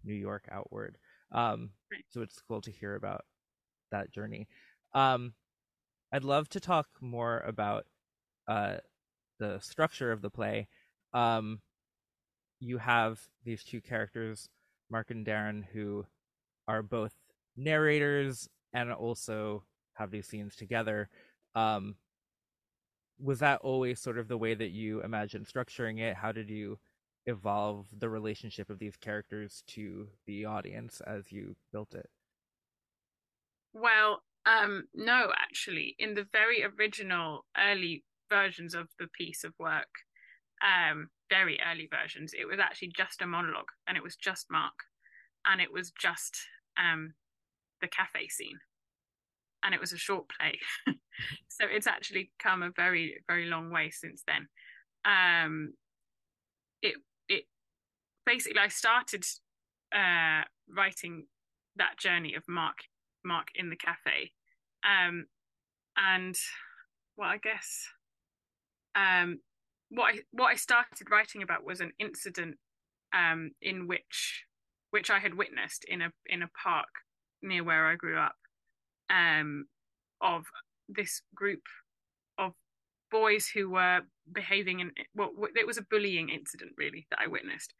New 0.04 0.14
York 0.14 0.48
outward. 0.50 0.98
Um, 1.32 1.70
so 2.10 2.22
it's 2.22 2.40
cool 2.46 2.60
to 2.62 2.70
hear 2.70 2.94
about 2.94 3.24
that 3.90 4.10
journey. 4.12 4.48
Um, 4.94 5.34
I'd 6.12 6.24
love 6.24 6.48
to 6.50 6.60
talk 6.60 6.88
more 7.00 7.40
about 7.40 7.86
uh, 8.48 8.76
the 9.38 9.58
structure 9.60 10.12
of 10.12 10.22
the 10.22 10.30
play. 10.30 10.68
Um, 11.12 11.60
you 12.60 12.78
have 12.78 13.20
these 13.44 13.64
two 13.64 13.80
characters, 13.80 14.48
Mark 14.90 15.10
and 15.10 15.26
Darren, 15.26 15.64
who 15.72 16.06
are 16.68 16.82
both 16.82 17.14
narrators 17.56 18.48
and 18.72 18.92
also 18.92 19.64
have 19.94 20.10
these 20.10 20.26
scenes 20.26 20.56
together. 20.56 21.08
Um, 21.54 21.96
was 23.18 23.38
that 23.38 23.60
always 23.62 24.00
sort 24.00 24.18
of 24.18 24.28
the 24.28 24.36
way 24.38 24.54
that 24.54 24.70
you 24.70 25.02
imagined 25.02 25.46
structuring 25.46 26.00
it? 26.00 26.16
How 26.16 26.32
did 26.32 26.50
you 26.50 26.78
evolve 27.26 27.86
the 27.96 28.08
relationship 28.08 28.70
of 28.70 28.78
these 28.78 28.96
characters 28.96 29.62
to 29.68 30.08
the 30.26 30.44
audience 30.44 31.00
as 31.06 31.32
you 31.32 31.56
built 31.72 31.94
it? 31.94 32.08
Well, 33.72 34.22
um, 34.46 34.84
no, 34.94 35.32
actually, 35.36 35.96
in 35.98 36.14
the 36.14 36.26
very 36.32 36.64
original 36.64 37.44
early 37.58 38.04
versions 38.30 38.74
of 38.74 38.88
the 38.98 39.08
piece 39.08 39.44
of 39.44 39.52
work, 39.58 39.88
um, 40.62 41.08
very 41.28 41.58
early 41.68 41.88
versions, 41.90 42.32
it 42.32 42.46
was 42.46 42.60
actually 42.60 42.92
just 42.96 43.20
a 43.20 43.26
monologue 43.26 43.70
and 43.86 43.96
it 43.96 44.02
was 44.02 44.16
just 44.16 44.46
Mark 44.50 44.74
and 45.46 45.60
it 45.60 45.72
was 45.72 45.90
just 45.90 46.36
um, 46.78 47.14
the 47.80 47.88
cafe 47.88 48.28
scene 48.28 48.58
and 49.62 49.74
it 49.74 49.80
was 49.80 49.92
a 49.92 49.98
short 49.98 50.26
play. 50.28 50.58
so 51.48 51.64
it's 51.68 51.86
actually 51.86 52.30
come 52.38 52.62
a 52.62 52.70
very, 52.70 53.16
very 53.26 53.46
long 53.46 53.70
way 53.70 53.90
since 53.90 54.22
then. 54.26 54.46
Um, 55.04 55.74
it, 56.82 56.94
basically, 58.26 58.60
I 58.60 58.68
started 58.68 59.24
uh, 59.94 60.42
writing 60.68 61.26
that 61.76 61.98
journey 61.98 62.34
of 62.34 62.42
Mark, 62.48 62.78
Mark 63.24 63.48
in 63.54 63.70
the 63.70 63.76
cafe. 63.76 64.32
Um, 64.84 65.26
and 65.96 66.34
well, 67.16 67.30
I 67.30 67.38
guess 67.38 67.86
um, 68.94 69.40
what 69.90 70.14
I 70.14 70.18
what 70.32 70.46
I 70.46 70.56
started 70.56 71.10
writing 71.10 71.42
about 71.42 71.64
was 71.64 71.80
an 71.80 71.92
incident 71.98 72.56
um, 73.14 73.52
in 73.62 73.86
which 73.86 74.44
which 74.90 75.10
I 75.10 75.18
had 75.18 75.34
witnessed 75.34 75.84
in 75.88 76.02
a 76.02 76.10
in 76.26 76.42
a 76.42 76.50
park 76.62 76.88
near 77.42 77.64
where 77.64 77.86
I 77.86 77.96
grew 77.96 78.18
up 78.18 78.36
um, 79.10 79.66
of 80.20 80.44
this 80.88 81.22
group 81.34 81.62
of 82.38 82.52
boys 83.10 83.48
who 83.48 83.70
were 83.70 84.00
behaving 84.32 84.80
in 84.80 84.90
well 85.14 85.30
it 85.54 85.66
was 85.66 85.78
a 85.78 85.86
bullying 85.90 86.28
incident 86.28 86.72
really 86.76 87.06
that 87.10 87.20
I 87.22 87.28
witnessed 87.28 87.72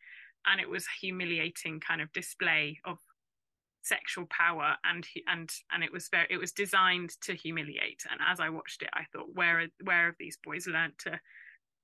and 0.47 0.61
it 0.61 0.69
was 0.69 0.85
a 0.85 1.01
humiliating 1.01 1.81
kind 1.81 2.01
of 2.01 2.13
display 2.13 2.79
of 2.85 2.99
sexual 3.83 4.27
power 4.31 4.75
and 4.85 5.07
and 5.29 5.51
and 5.73 5.85
it 5.85 5.93
was 5.93 6.09
very 6.09 6.27
it 6.29 6.39
was 6.39 6.51
designed 6.51 7.11
to 7.21 7.35
humiliate 7.35 8.03
and 8.11 8.21
as 8.27 8.41
I 8.41 8.49
watched 8.49 8.83
it 8.83 8.91
I 8.93 9.05
thought 9.13 9.29
where 9.33 9.69
where 9.85 10.07
have 10.07 10.17
these 10.19 10.39
boys 10.43 10.67
learned 10.67 10.95
to 11.05 11.21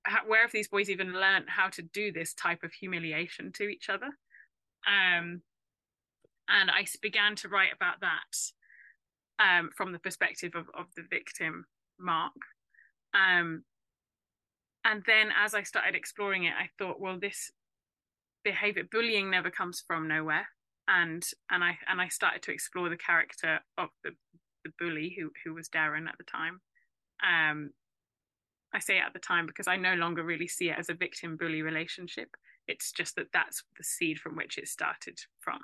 how, 0.05 0.21
where 0.27 0.43
have 0.43 0.53
these 0.53 0.69
boys 0.69 0.91
even 0.91 1.13
learned 1.13 1.47
how 1.49 1.69
to 1.71 1.83
do 1.83 2.13
this 2.13 2.35
type 2.35 2.63
of 2.63 2.73
humiliation 2.73 3.53
to 3.53 3.65
each 3.65 3.89
other? 3.89 4.07
Um, 4.87 5.43
and 6.49 6.71
I 6.71 6.87
began 7.01 7.37
to 7.37 7.49
write 7.49 7.73
about 7.75 8.01
that 8.01 8.37
um, 9.39 9.71
from 9.77 9.93
the 9.93 9.99
perspective 9.99 10.53
of, 10.55 10.67
of 10.75 10.87
the 10.97 11.05
victim, 11.09 11.67
Mark. 11.99 12.33
Um, 13.15 13.65
and 14.85 15.03
then 15.07 15.29
as 15.41 15.55
I 15.55 15.63
started 15.63 15.95
exploring 15.95 16.45
it, 16.45 16.55
I 16.59 16.69
thought, 16.79 17.01
well, 17.01 17.19
this 17.19 17.53
behavior, 18.45 18.85
bullying 18.91 19.31
never 19.31 19.51
comes 19.51 19.83
from 19.87 20.09
nowhere. 20.09 20.47
And 20.89 21.25
and 21.51 21.63
I 21.63 21.79
and 21.89 22.01
I 22.01 22.09
started 22.09 22.43
to 22.43 22.53
explore 22.53 22.89
the 22.89 22.97
character 22.97 23.61
of 23.79 23.89
the 24.03 24.11
the 24.65 24.73
bully 24.79 25.15
who 25.19 25.31
who 25.45 25.55
was 25.55 25.69
Darren 25.69 26.09
at 26.09 26.19
the 26.19 26.25
time, 26.25 26.61
um, 27.23 27.71
I 28.75 28.79
say 28.79 28.99
at 28.99 29.13
the 29.13 29.19
time 29.19 29.47
because 29.47 29.69
I 29.69 29.77
no 29.77 29.95
longer 29.95 30.25
really 30.25 30.49
see 30.49 30.71
it 30.71 30.79
as 30.79 30.89
a 30.89 30.95
victim 30.95 31.37
bully 31.37 31.63
relationship. 31.63 32.29
It's 32.69 32.93
just 32.93 33.17
that 33.17 33.27
that's 33.33 33.63
the 33.77 33.85
seed 33.85 34.19
from 34.19 34.37
which 34.37 34.59
it 34.59 34.69
started 34.69 35.19
from. 35.41 35.59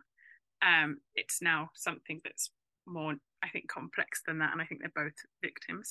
Um, 0.62 0.98
it's 1.14 1.40
now 1.40 1.70
something 1.74 2.20
that's 2.24 2.50
more, 2.86 3.14
I 3.42 3.48
think, 3.48 3.68
complex 3.68 4.22
than 4.26 4.38
that, 4.38 4.52
and 4.52 4.60
I 4.60 4.64
think 4.64 4.80
they're 4.80 5.04
both 5.04 5.14
victims 5.42 5.90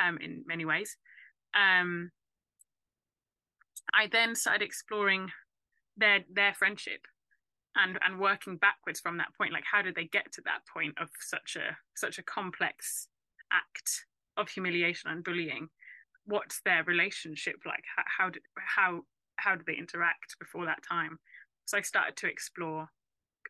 um, 0.00 0.18
in 0.20 0.44
many 0.46 0.64
ways. 0.64 0.96
Um, 1.54 2.10
I 3.94 4.08
then 4.10 4.34
started 4.34 4.64
exploring 4.64 5.28
their 5.96 6.20
their 6.32 6.54
friendship 6.54 7.06
and 7.76 7.98
and 8.02 8.18
working 8.18 8.56
backwards 8.56 9.00
from 9.00 9.18
that 9.18 9.34
point. 9.36 9.52
Like, 9.52 9.64
how 9.70 9.82
did 9.82 9.94
they 9.94 10.04
get 10.04 10.32
to 10.32 10.42
that 10.42 10.60
point 10.72 10.94
of 11.00 11.08
such 11.20 11.56
a 11.56 11.76
such 11.96 12.18
a 12.18 12.22
complex 12.22 13.08
act 13.52 14.06
of 14.36 14.48
humiliation 14.48 15.10
and 15.10 15.24
bullying? 15.24 15.68
what's 16.26 16.60
their 16.64 16.84
relationship 16.84 17.56
like 17.66 17.84
how 17.96 18.04
how 18.18 18.30
did, 18.30 18.42
how 18.56 19.00
how 19.36 19.54
do 19.54 19.62
they 19.66 19.74
interact 19.74 20.36
before 20.38 20.64
that 20.64 20.82
time 20.88 21.18
so 21.64 21.76
i 21.76 21.80
started 21.80 22.16
to 22.16 22.26
explore 22.28 22.88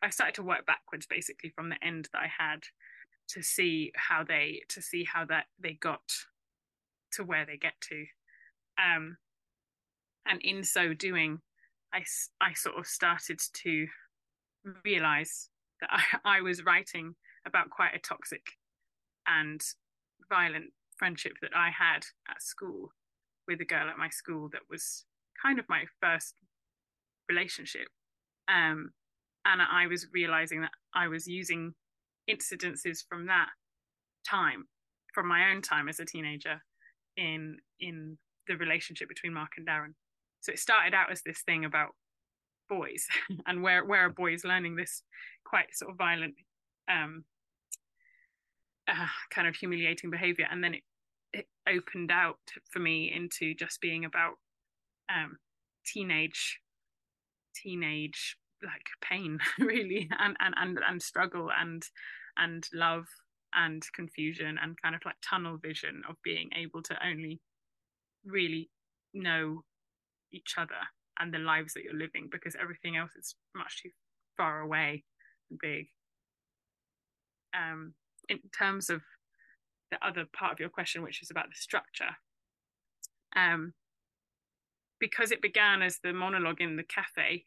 i 0.01 0.09
started 0.09 0.35
to 0.35 0.43
work 0.43 0.65
backwards 0.65 1.05
basically 1.05 1.51
from 1.55 1.69
the 1.69 1.83
end 1.83 2.07
that 2.11 2.19
i 2.19 2.27
had 2.27 2.63
to 3.27 3.41
see 3.41 3.91
how 3.95 4.23
they 4.23 4.61
to 4.69 4.81
see 4.81 5.03
how 5.03 5.23
that 5.25 5.45
they 5.59 5.73
got 5.73 6.01
to 7.11 7.23
where 7.23 7.45
they 7.45 7.57
get 7.57 7.73
to 7.81 8.05
um 8.81 9.17
and 10.25 10.41
in 10.41 10.63
so 10.63 10.93
doing 10.93 11.39
i 11.93 12.03
i 12.41 12.53
sort 12.53 12.77
of 12.77 12.85
started 12.85 13.39
to 13.53 13.87
realize 14.83 15.49
that 15.81 15.89
i, 15.91 16.01
I 16.37 16.41
was 16.41 16.63
writing 16.65 17.15
about 17.45 17.69
quite 17.69 17.95
a 17.95 17.99
toxic 17.99 18.43
and 19.27 19.61
violent 20.29 20.71
friendship 20.97 21.33
that 21.41 21.51
I 21.55 21.69
had 21.69 22.05
at 22.29 22.41
school 22.41 22.91
with 23.47 23.59
a 23.61 23.65
girl 23.65 23.89
at 23.89 23.97
my 23.97 24.09
school 24.09 24.49
that 24.53 24.61
was 24.69 25.05
kind 25.41 25.59
of 25.59 25.65
my 25.67 25.83
first 26.01 26.35
relationship. 27.29 27.87
Um, 28.47 28.91
and 29.45 29.61
I 29.61 29.87
was 29.87 30.07
realizing 30.13 30.61
that 30.61 30.71
I 30.95 31.07
was 31.07 31.27
using 31.27 31.73
incidences 32.29 32.99
from 33.07 33.25
that 33.27 33.49
time, 34.27 34.65
from 35.13 35.27
my 35.27 35.51
own 35.51 35.61
time 35.61 35.89
as 35.89 35.99
a 35.99 36.05
teenager, 36.05 36.61
in 37.17 37.57
in 37.79 38.17
the 38.47 38.55
relationship 38.55 39.09
between 39.09 39.33
Mark 39.33 39.51
and 39.57 39.67
Darren. 39.67 39.93
So 40.43 40.51
it 40.51 40.59
started 40.59 40.93
out 40.93 41.09
as 41.09 41.21
this 41.21 41.41
thing 41.41 41.65
about 41.65 41.91
boys 42.69 43.07
and 43.47 43.63
where 43.63 43.85
where 43.85 44.05
are 44.05 44.09
boys 44.09 44.43
learning 44.43 44.75
this 44.75 45.03
quite 45.45 45.73
sort 45.73 45.91
of 45.91 45.97
violent 45.97 46.35
um, 46.91 47.23
uh, 48.87 49.07
kind 49.33 49.47
of 49.47 49.55
humiliating 49.55 50.09
behavior. 50.09 50.45
And 50.51 50.63
then 50.63 50.75
it, 50.75 50.83
it 51.31 51.45
opened 51.67 52.11
out 52.11 52.39
for 52.69 52.79
me 52.79 53.11
into 53.15 53.55
just 53.55 53.79
being 53.79 54.03
about 54.05 54.33
um, 55.09 55.37
teenage 55.85 56.59
teenage 57.55 58.37
like 58.63 58.87
pain 59.01 59.39
really 59.59 60.09
and, 60.19 60.35
and 60.39 60.55
and 60.57 60.79
and 60.87 61.01
struggle 61.01 61.49
and 61.57 61.83
and 62.37 62.67
love 62.73 63.05
and 63.53 63.83
confusion 63.93 64.57
and 64.61 64.81
kind 64.81 64.95
of 64.95 65.01
like 65.05 65.15
tunnel 65.21 65.57
vision 65.57 66.01
of 66.09 66.15
being 66.23 66.49
able 66.55 66.81
to 66.81 66.95
only 67.05 67.39
really 68.25 68.69
know 69.13 69.63
each 70.33 70.55
other 70.57 70.81
and 71.19 71.33
the 71.33 71.39
lives 71.39 71.73
that 71.73 71.83
you're 71.83 71.93
living 71.93 72.27
because 72.31 72.55
everything 72.59 72.97
else 72.97 73.11
is 73.15 73.35
much 73.55 73.83
too 73.83 73.89
far 74.35 74.61
away 74.61 75.03
and 75.49 75.59
big. 75.59 75.87
Um 77.57 77.93
in 78.29 78.39
terms 78.57 78.89
of 78.89 79.01
the 79.91 80.05
other 80.05 80.25
part 80.33 80.53
of 80.53 80.59
your 80.59 80.69
question 80.69 81.03
which 81.03 81.21
is 81.21 81.29
about 81.29 81.49
the 81.49 81.55
structure 81.55 82.15
um 83.35 83.73
because 84.99 85.31
it 85.31 85.41
began 85.41 85.81
as 85.81 85.99
the 86.01 86.13
monologue 86.13 86.61
in 86.61 86.77
the 86.77 86.83
cafe 86.83 87.43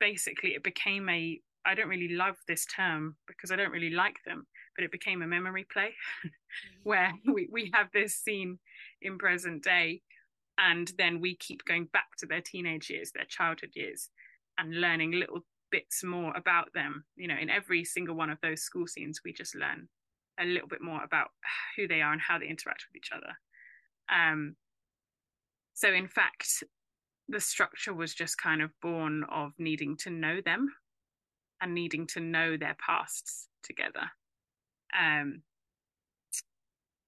basically 0.00 0.50
it 0.50 0.64
became 0.64 1.08
a 1.08 1.40
I 1.64 1.74
don't 1.74 1.88
really 1.88 2.14
love 2.14 2.36
this 2.48 2.66
term 2.66 3.16
because 3.26 3.52
I 3.52 3.56
don't 3.56 3.70
really 3.70 3.90
like 3.90 4.16
them, 4.24 4.46
but 4.74 4.84
it 4.84 4.90
became 4.90 5.20
a 5.20 5.26
memory 5.26 5.66
play 5.70 5.90
where 6.84 7.12
we, 7.26 7.48
we 7.52 7.70
have 7.74 7.88
this 7.92 8.14
scene 8.14 8.58
in 9.02 9.18
present 9.18 9.62
day 9.62 10.00
and 10.60 10.92
then 10.98 11.20
we 11.20 11.34
keep 11.36 11.64
going 11.64 11.86
back 11.92 12.16
to 12.18 12.26
their 12.26 12.42
teenage 12.42 12.90
years, 12.90 13.12
their 13.12 13.24
childhood 13.24 13.70
years, 13.74 14.10
and 14.58 14.80
learning 14.80 15.12
little 15.12 15.40
bits 15.70 16.04
more 16.04 16.36
about 16.36 16.72
them. 16.74 17.04
You 17.16 17.28
know, 17.28 17.36
in 17.40 17.48
every 17.48 17.84
single 17.84 18.14
one 18.14 18.30
of 18.30 18.38
those 18.42 18.60
school 18.60 18.86
scenes, 18.86 19.20
we 19.24 19.32
just 19.32 19.54
learn 19.54 19.88
a 20.38 20.44
little 20.44 20.68
bit 20.68 20.82
more 20.82 21.02
about 21.02 21.28
who 21.76 21.88
they 21.88 22.02
are 22.02 22.12
and 22.12 22.20
how 22.20 22.38
they 22.38 22.48
interact 22.48 22.84
with 22.88 22.96
each 22.96 23.10
other. 23.12 23.34
Um, 24.12 24.56
so, 25.72 25.92
in 25.92 26.08
fact, 26.08 26.62
the 27.28 27.40
structure 27.40 27.94
was 27.94 28.12
just 28.12 28.36
kind 28.36 28.60
of 28.60 28.70
born 28.82 29.24
of 29.30 29.52
needing 29.58 29.96
to 29.98 30.10
know 30.10 30.40
them 30.44 30.68
and 31.62 31.74
needing 31.74 32.06
to 32.08 32.20
know 32.20 32.56
their 32.56 32.76
pasts 32.84 33.48
together. 33.62 34.10
Um, 34.98 35.42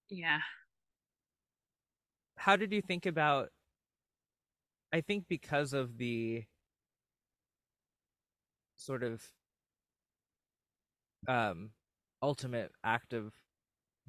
yeah. 0.08 0.38
How 2.42 2.56
did 2.56 2.72
you 2.72 2.82
think 2.82 3.06
about? 3.06 3.50
I 4.92 5.00
think 5.00 5.26
because 5.28 5.72
of 5.72 5.96
the 5.96 6.42
sort 8.74 9.04
of 9.04 9.22
um, 11.28 11.70
ultimate 12.20 12.72
act 12.82 13.12
of 13.12 13.32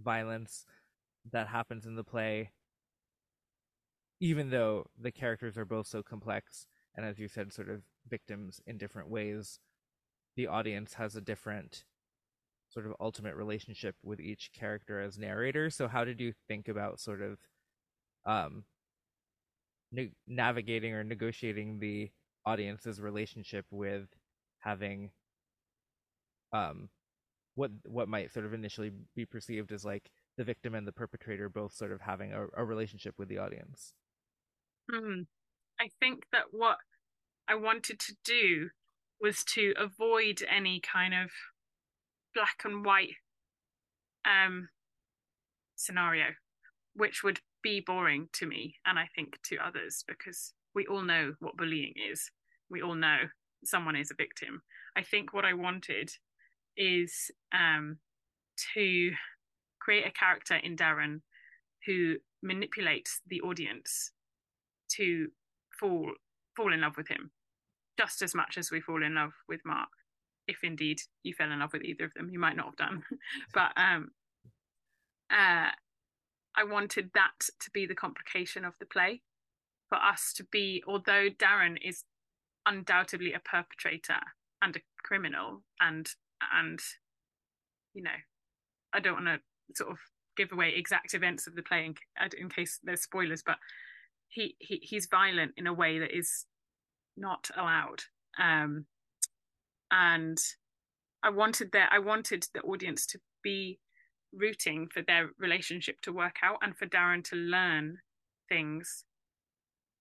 violence 0.04 0.66
that 1.32 1.48
happens 1.48 1.86
in 1.86 1.96
the 1.96 2.04
play, 2.04 2.50
even 4.20 4.50
though 4.50 4.88
the 5.00 5.12
characters 5.12 5.56
are 5.56 5.64
both 5.64 5.86
so 5.86 6.02
complex 6.02 6.66
and, 6.96 7.06
as 7.06 7.20
you 7.20 7.28
said, 7.28 7.54
sort 7.54 7.70
of 7.70 7.84
victims 8.10 8.60
in 8.66 8.80
different 8.80 9.12
ways, 9.12 9.60
the 10.36 10.48
audience 10.48 10.96
has 10.96 11.16
a 11.16 11.22
different 11.22 11.86
sort 12.68 12.88
of 12.88 12.96
ultimate 13.00 13.36
relationship 13.36 13.96
with 14.02 14.20
each 14.20 14.50
character 14.58 15.00
as 15.00 15.20
narrator. 15.20 15.70
So 15.70 15.88
how 15.88 16.04
did 16.04 16.20
you 16.20 16.34
think 16.48 16.68
about 16.68 17.00
sort 17.00 17.22
of 17.22 17.38
um 18.26 18.64
na- 19.92 20.04
navigating 20.28 20.94
or 20.94 21.04
negotiating 21.04 21.80
the 21.80 22.12
audience's 22.46 23.00
relationship 23.00 23.66
with 23.72 24.08
having 24.60 25.12
um 26.52 26.90
what 27.56 27.72
what 27.86 28.08
might 28.08 28.32
sort 28.32 28.46
of 28.46 28.54
initially 28.54 28.92
be 29.16 29.26
perceived 29.26 29.72
as 29.72 29.86
like 29.86 30.10
the 30.38 30.44
victim 30.44 30.74
and 30.74 30.88
the 30.88 30.92
perpetrator 30.92 31.50
both 31.50 31.74
sort 31.74 31.92
of 31.92 32.02
having 32.02 32.34
a, 32.34 32.46
a 32.58 32.66
relationship 32.66 33.14
with 33.18 33.30
the 33.30 33.38
audience. 33.38 33.94
Hmm. 34.92 35.22
I 35.80 35.90
think 36.00 36.26
that 36.32 36.46
what 36.52 36.78
I 37.48 37.56
wanted 37.56 38.00
to 38.00 38.16
do 38.24 38.70
was 39.22 39.44
to 39.54 39.74
avoid 39.78 40.44
any 40.50 40.82
kind 40.82 41.14
of 41.14 41.30
black 42.34 42.62
and 42.66 42.84
white 42.84 43.16
um, 44.26 44.70
scenario, 45.76 46.26
which 46.96 47.24
would 47.24 47.40
be 47.64 47.80
boring 47.80 48.28
to 48.34 48.46
me 48.46 48.76
and 48.86 49.00
I 49.00 49.08
think 49.16 49.40
to 49.44 49.58
others 49.58 50.04
because 50.08 50.54
we 50.76 50.86
all 50.88 51.02
know 51.02 51.34
what 51.40 51.58
bullying 51.58 51.94
is. 52.12 52.30
We 52.70 52.82
all 52.82 52.96
know 52.96 53.18
someone 53.64 53.96
is 53.96 54.12
a 54.12 54.16
victim. 54.16 54.62
I 54.96 55.04
think 55.04 55.34
what 55.34 55.46
I 55.46 55.54
wanted 55.54 56.12
is 56.78 57.32
um, 57.54 57.98
to 58.74 59.12
create 59.80 60.06
a 60.06 60.12
character 60.12 60.56
in 60.56 60.76
Darren 60.76 61.22
who 61.86 62.16
manipulates 62.42 63.22
the 63.28 63.42
audience 63.42 64.12
to 64.98 65.28
fall 65.80 66.12
fall 66.56 66.74
in 66.74 66.82
love 66.82 66.98
with 66.98 67.08
him 67.08 67.32
just 68.00 68.22
as 68.22 68.36
much 68.36 68.58
as 68.58 68.72
we 68.72 68.82
fall 68.82 69.04
in 69.04 69.16
love 69.16 69.34
with 69.48 69.62
Mark. 69.66 69.90
If 70.48 70.58
indeed 70.64 71.00
you 71.24 71.34
fell 71.34 71.52
in 71.52 71.60
love 71.60 71.74
with 71.74 71.84
either 71.84 72.06
of 72.06 72.14
them, 72.16 72.30
you 72.30 72.40
might 72.40 72.56
not 72.56 72.66
have 72.66 72.76
done. 72.76 73.04
but 73.54 73.72
um, 73.78 74.10
uh, 75.32 75.70
I 76.56 76.64
wanted 76.64 77.12
that 77.14 77.50
to 77.60 77.72
be 77.72 77.86
the 77.86 77.96
complication 77.96 78.64
of 78.66 78.74
the 78.80 78.86
play 78.86 79.22
for 79.90 79.96
us 79.96 80.34
to 80.38 80.44
be, 80.44 80.84
although 80.88 81.30
Darren 81.30 81.78
is 81.84 82.04
undoubtedly 82.66 83.34
a 83.34 83.40
perpetrator 83.40 84.20
and 84.62 84.76
a 84.76 84.82
criminal, 85.04 85.64
and 85.82 86.10
and 86.54 86.80
you 87.94 88.04
know, 88.04 88.10
I 88.94 89.00
don't 89.00 89.26
want 89.26 89.26
to 89.28 89.40
sort 89.76 89.92
of 89.92 89.98
give 90.36 90.52
away 90.52 90.74
exact 90.76 91.14
events 91.14 91.48
of 91.48 91.56
the 91.56 91.62
play 91.62 91.86
in, 91.86 91.96
in 92.40 92.50
case 92.50 92.80
there's 92.84 93.04
spoilers, 93.04 93.44
but 93.46 93.58
he, 94.30 94.56
he 94.60 94.80
he's 94.82 95.08
violent 95.10 95.54
in 95.58 95.68
a 95.68 95.74
way 95.74 96.00
that 96.00 96.16
is 96.16 96.46
not 97.16 97.50
allowed. 97.56 98.04
Um, 98.40 98.86
and 99.92 100.40
I 101.22 101.30
wanted 101.30 101.72
that 101.74 101.90
I 101.92 102.00
wanted 102.00 102.48
the 102.54 102.62
audience 102.62 103.06
to 103.08 103.20
be 103.44 103.80
rooting 104.36 104.88
for 104.94 105.02
their 105.02 105.30
relationship 105.38 106.02
to 106.02 106.14
work 106.14 106.38
out 106.44 106.58
and 106.62 106.76
for 106.76 106.86
Darren 106.86 107.24
to 107.26 107.36
learn 107.36 107.98
things 108.50 109.06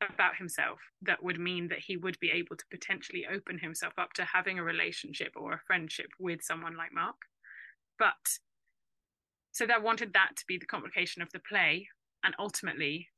about 0.01 0.37
himself 0.37 0.79
that 1.03 1.23
would 1.23 1.39
mean 1.39 1.69
that 1.69 1.79
he 1.79 1.97
would 1.97 2.19
be 2.19 2.31
able 2.31 2.57
to 2.57 2.65
potentially 2.71 3.25
open 3.33 3.59
himself 3.59 3.93
up 3.99 4.13
to 4.15 4.25
having 4.25 4.59
a 4.59 4.65
relationship 4.65 5.33
or 5.37 5.53
a 5.53 5.61
friendship 5.67 6.09
with 6.19 6.43
someone 6.43 6.77
like 6.77 6.93
Mark. 6.93 7.17
But 7.99 8.39
so 9.53 9.67
they 9.67 9.75
wanted 9.81 10.13
that 10.15 10.31
to 10.39 10.45
be 10.49 10.59
the 10.59 10.67
complication 10.67 11.23
of 11.23 11.31
the 11.33 11.41
play, 11.41 11.87
and 12.25 12.35
ultimately, 12.39 13.09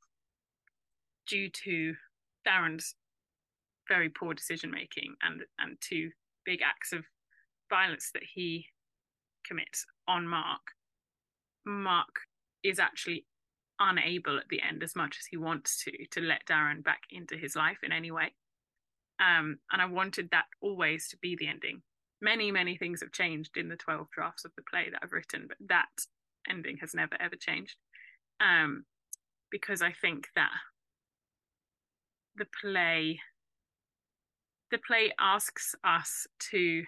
due 1.27 1.49
to 1.63 1.95
Darren's 2.47 2.95
very 3.87 4.09
poor 4.09 4.33
decision 4.33 4.69
making 4.69 5.15
and 5.21 5.43
and 5.59 5.77
two 5.79 6.11
big 6.45 6.59
acts 6.61 6.91
of 6.91 7.05
violence 7.69 8.11
that 8.13 8.23
he 8.33 8.65
commits 9.47 9.85
on 10.07 10.27
Mark, 10.27 10.61
Mark 11.65 12.21
is 12.63 12.79
actually 12.79 13.25
unable 13.79 14.37
at 14.37 14.47
the 14.49 14.61
end 14.61 14.83
as 14.83 14.95
much 14.95 15.17
as 15.19 15.25
he 15.25 15.37
wants 15.37 15.83
to 15.83 15.91
to 16.11 16.21
let 16.21 16.45
Darren 16.45 16.83
back 16.83 17.01
into 17.11 17.37
his 17.37 17.55
life 17.55 17.79
in 17.83 17.91
any 17.91 18.11
way. 18.11 18.33
Um, 19.19 19.59
and 19.71 19.81
I 19.81 19.85
wanted 19.85 20.29
that 20.31 20.45
always 20.61 21.07
to 21.09 21.17
be 21.17 21.35
the 21.35 21.47
ending. 21.47 21.81
Many, 22.21 22.51
many 22.51 22.77
things 22.77 23.01
have 23.01 23.11
changed 23.11 23.57
in 23.57 23.69
the 23.69 23.75
12 23.75 24.07
drafts 24.11 24.45
of 24.45 24.51
the 24.55 24.63
play 24.69 24.89
that 24.89 24.99
I've 25.01 25.11
written, 25.11 25.45
but 25.47 25.57
that 25.67 26.07
ending 26.49 26.77
has 26.81 26.93
never 26.93 27.15
ever 27.19 27.35
changed. 27.35 27.75
Um, 28.39 28.85
because 29.49 29.81
I 29.81 29.93
think 29.93 30.27
that 30.35 30.51
the 32.35 32.47
play 32.61 33.19
the 34.71 34.77
play 34.85 35.13
asks 35.19 35.75
us 35.83 36.27
to 36.51 36.83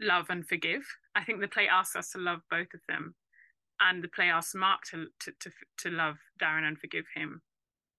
love 0.00 0.26
and 0.28 0.46
forgive. 0.46 0.82
I 1.18 1.24
think 1.24 1.40
the 1.40 1.48
play 1.48 1.66
asks 1.68 1.96
us 1.96 2.10
to 2.10 2.18
love 2.18 2.40
both 2.48 2.72
of 2.74 2.80
them, 2.88 3.14
and 3.80 4.02
the 4.02 4.08
play 4.08 4.30
asks 4.30 4.54
Mark 4.54 4.82
to 4.90 5.06
to 5.20 5.32
to, 5.40 5.50
to 5.78 5.90
love 5.90 6.16
Darren 6.40 6.66
and 6.66 6.78
forgive 6.78 7.06
him. 7.14 7.42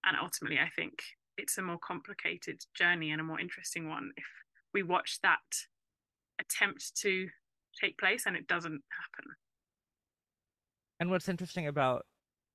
And 0.06 0.16
ultimately, 0.22 0.58
I 0.58 0.70
think 0.74 0.94
it's 1.38 1.58
a 1.58 1.62
more 1.62 1.80
complicated 1.80 2.62
journey 2.74 3.12
and 3.12 3.20
a 3.20 3.24
more 3.24 3.40
interesting 3.40 3.90
one 3.90 4.12
if 4.16 4.26
we 4.74 4.84
watch 4.84 5.20
that 5.22 5.40
attempt 6.40 6.96
to 7.02 7.28
take 7.80 7.98
place 7.98 8.24
and 8.26 8.38
it 8.38 8.48
doesn't 8.48 8.82
happen. 8.92 9.32
And 11.00 11.10
what's 11.10 11.28
interesting 11.28 11.68
about 11.68 12.06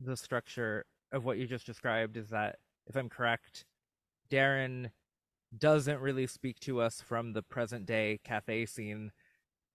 the 0.01 0.17
structure 0.17 0.87
of 1.13 1.25
what 1.25 1.39
you 1.39 1.47
just 1.47 1.67
described 1.67 2.17
is 2.17 2.31
that, 2.31 2.57
if 2.87 2.97
I'm 2.97 3.09
correct, 3.09 3.65
Darren 4.31 4.91
doesn't 5.57 6.01
really 6.01 6.27
speak 6.27 6.59
to 6.61 6.81
us 6.81 7.01
from 7.01 7.33
the 7.33 7.43
present 7.43 7.87
day 7.87 8.21
cafe 8.25 8.67
scene 8.67 9.13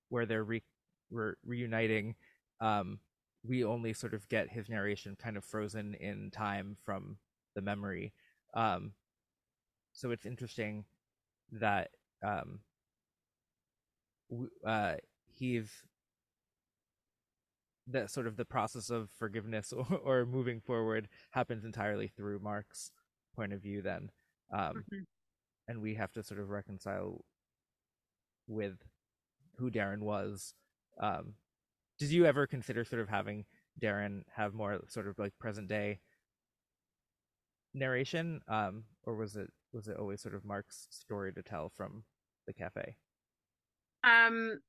where 0.09 0.25
they're 0.25 0.43
re- 0.43 0.63
re- 1.11 1.33
reuniting. 1.45 2.15
Um, 2.59 2.99
we 3.43 3.63
only 3.63 3.93
sort 3.93 4.13
of 4.13 4.27
get 4.29 4.49
his 4.49 4.69
narration 4.69 5.15
kind 5.15 5.37
of 5.37 5.45
frozen 5.45 5.95
in 5.95 6.29
time 6.31 6.75
from 6.83 7.17
the 7.55 7.61
memory. 7.61 8.13
Um, 8.53 8.93
so 9.93 10.11
it's 10.11 10.25
interesting 10.25 10.85
that 11.51 11.89
um, 12.23 12.59
uh, 14.65 14.95
he's 15.25 15.69
that 17.87 18.11
sort 18.11 18.27
of 18.27 18.37
the 18.37 18.45
process 18.45 18.89
of 18.91 19.09
forgiveness 19.17 19.73
or, 19.73 19.87
or 20.03 20.25
moving 20.25 20.59
forward 20.59 21.07
happens 21.31 21.65
entirely 21.65 22.07
through 22.07 22.39
Mark's 22.39 22.91
point 23.35 23.53
of 23.53 23.61
view 23.61 23.81
then. 23.81 24.11
Um, 24.53 24.59
mm-hmm 24.59 24.99
and 25.69 25.81
we 25.81 25.93
have 25.93 26.11
to 26.11 26.23
sort 26.23 26.39
of 26.39 26.49
reconcile 26.49 27.23
with 28.47 28.73
who 29.57 29.69
Darren 29.69 29.99
was. 29.99 30.55
Um, 30.99 31.33
did 31.97 32.11
you 32.11 32.25
ever 32.25 32.47
consider 32.47 32.83
sort 32.85 33.01
of 33.01 33.09
having 33.09 33.45
Darren 33.81 34.23
have 34.35 34.53
more 34.53 34.79
sort 34.87 35.07
of 35.07 35.17
like 35.17 35.37
present 35.39 35.67
day 35.67 35.99
narration, 37.73 38.41
um, 38.47 38.83
or 39.03 39.15
was 39.15 39.35
it 39.35 39.51
was 39.73 39.87
it 39.87 39.97
always 39.97 40.21
sort 40.21 40.35
of 40.35 40.45
Mark's 40.45 40.87
story 40.89 41.33
to 41.33 41.41
tell 41.41 41.69
from 41.69 42.03
the 42.47 42.53
cafe? 42.53 42.95
Um, 44.03 44.59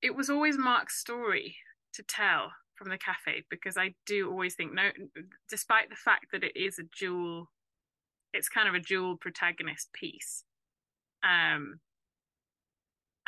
it 0.00 0.16
was 0.16 0.30
always 0.30 0.58
Mark's 0.58 0.98
story 0.98 1.56
to 1.94 2.02
tell 2.02 2.52
from 2.74 2.90
the 2.90 2.98
cafe 2.98 3.44
because 3.50 3.76
I 3.76 3.94
do 4.06 4.30
always 4.30 4.54
think 4.54 4.74
no, 4.74 4.90
despite 5.48 5.90
the 5.90 5.96
fact 5.96 6.26
that 6.32 6.42
it 6.42 6.56
is 6.56 6.78
a 6.78 6.84
dual, 6.98 7.50
it's 8.32 8.48
kind 8.48 8.68
of 8.68 8.74
a 8.74 8.80
dual 8.80 9.16
protagonist 9.16 9.92
piece. 9.92 10.44
Um, 11.22 11.80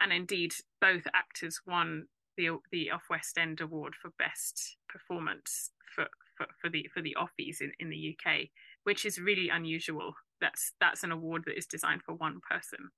and 0.00 0.12
indeed, 0.12 0.52
both 0.80 1.02
actors 1.14 1.60
won 1.66 2.06
the 2.36 2.58
the 2.72 2.90
Off 2.90 3.04
West 3.10 3.38
End 3.38 3.60
Award 3.60 3.94
for 4.00 4.10
best 4.18 4.76
performance 4.88 5.70
for 5.94 6.06
for, 6.36 6.46
for 6.60 6.70
the 6.70 6.88
for 6.92 7.02
the 7.02 7.16
Offies 7.18 7.60
in, 7.60 7.72
in 7.78 7.90
the 7.90 8.16
UK, 8.16 8.48
which 8.84 9.04
is 9.04 9.18
really 9.18 9.48
unusual. 9.48 10.14
That's 10.40 10.72
that's 10.80 11.04
an 11.04 11.12
award 11.12 11.44
that 11.46 11.56
is 11.56 11.66
designed 11.66 12.02
for 12.04 12.14
one 12.14 12.40
person. 12.48 12.90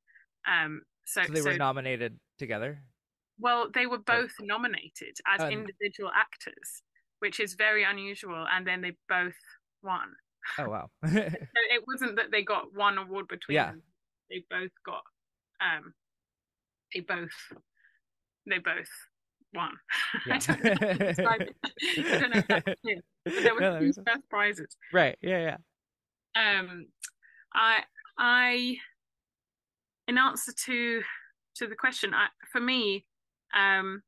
Um, 0.49 0.83
so, 1.05 1.23
so 1.25 1.33
they 1.33 1.41
so, 1.41 1.51
were 1.51 1.57
nominated 1.57 2.19
together. 2.39 2.83
Well, 3.39 3.69
they 3.73 3.87
were 3.87 3.99
both 3.99 4.33
oh. 4.41 4.45
nominated 4.45 5.17
as 5.27 5.43
individual 5.51 6.11
actors, 6.15 6.83
which 7.19 7.41
is 7.41 7.55
very 7.55 7.85
unusual, 7.85 8.47
and 8.51 8.67
then 8.67 8.81
they 8.81 8.97
both 9.09 9.35
won. 9.83 10.15
Oh 10.59 10.71
wow! 10.71 10.91
so 11.07 11.11
it 11.17 11.85
wasn't 11.87 12.17
that 12.17 12.31
they 12.31 12.43
got 12.43 12.75
one 12.75 12.99
award 12.99 13.29
between 13.29 13.57
yeah. 13.57 13.67
them; 13.67 13.83
they 14.31 14.45
both 14.49 14.71
got. 14.85 15.03
Um, 15.61 15.93
they 16.95 17.01
both. 17.01 17.31
They 18.49 18.59
both 18.59 18.89
won. 19.57 19.73
Yeah. 20.27 20.35
I 20.35 20.39
don't 20.39 20.65
know. 20.65 20.73
I 20.73 22.19
don't 22.19 22.35
know 22.35 22.43
that's 22.49 22.81
clear. 22.83 23.01
But 23.25 23.35
there 23.35 23.55
were 23.55 23.61
no, 23.61 23.81
two 23.81 23.93
first 23.93 24.29
prizes. 24.29 24.77
Right. 24.93 25.17
Yeah. 25.23 25.57
Yeah. 26.37 26.61
Um, 26.61 26.87
I 27.55 27.81
I 28.19 28.77
in 30.09 30.19
answer 30.19 30.53
to 30.67 31.03
to 31.57 31.67
the 31.67 31.75
question, 31.75 32.13
I, 32.15 32.27
for 32.53 32.61
me, 32.61 33.05
um, 33.57 34.03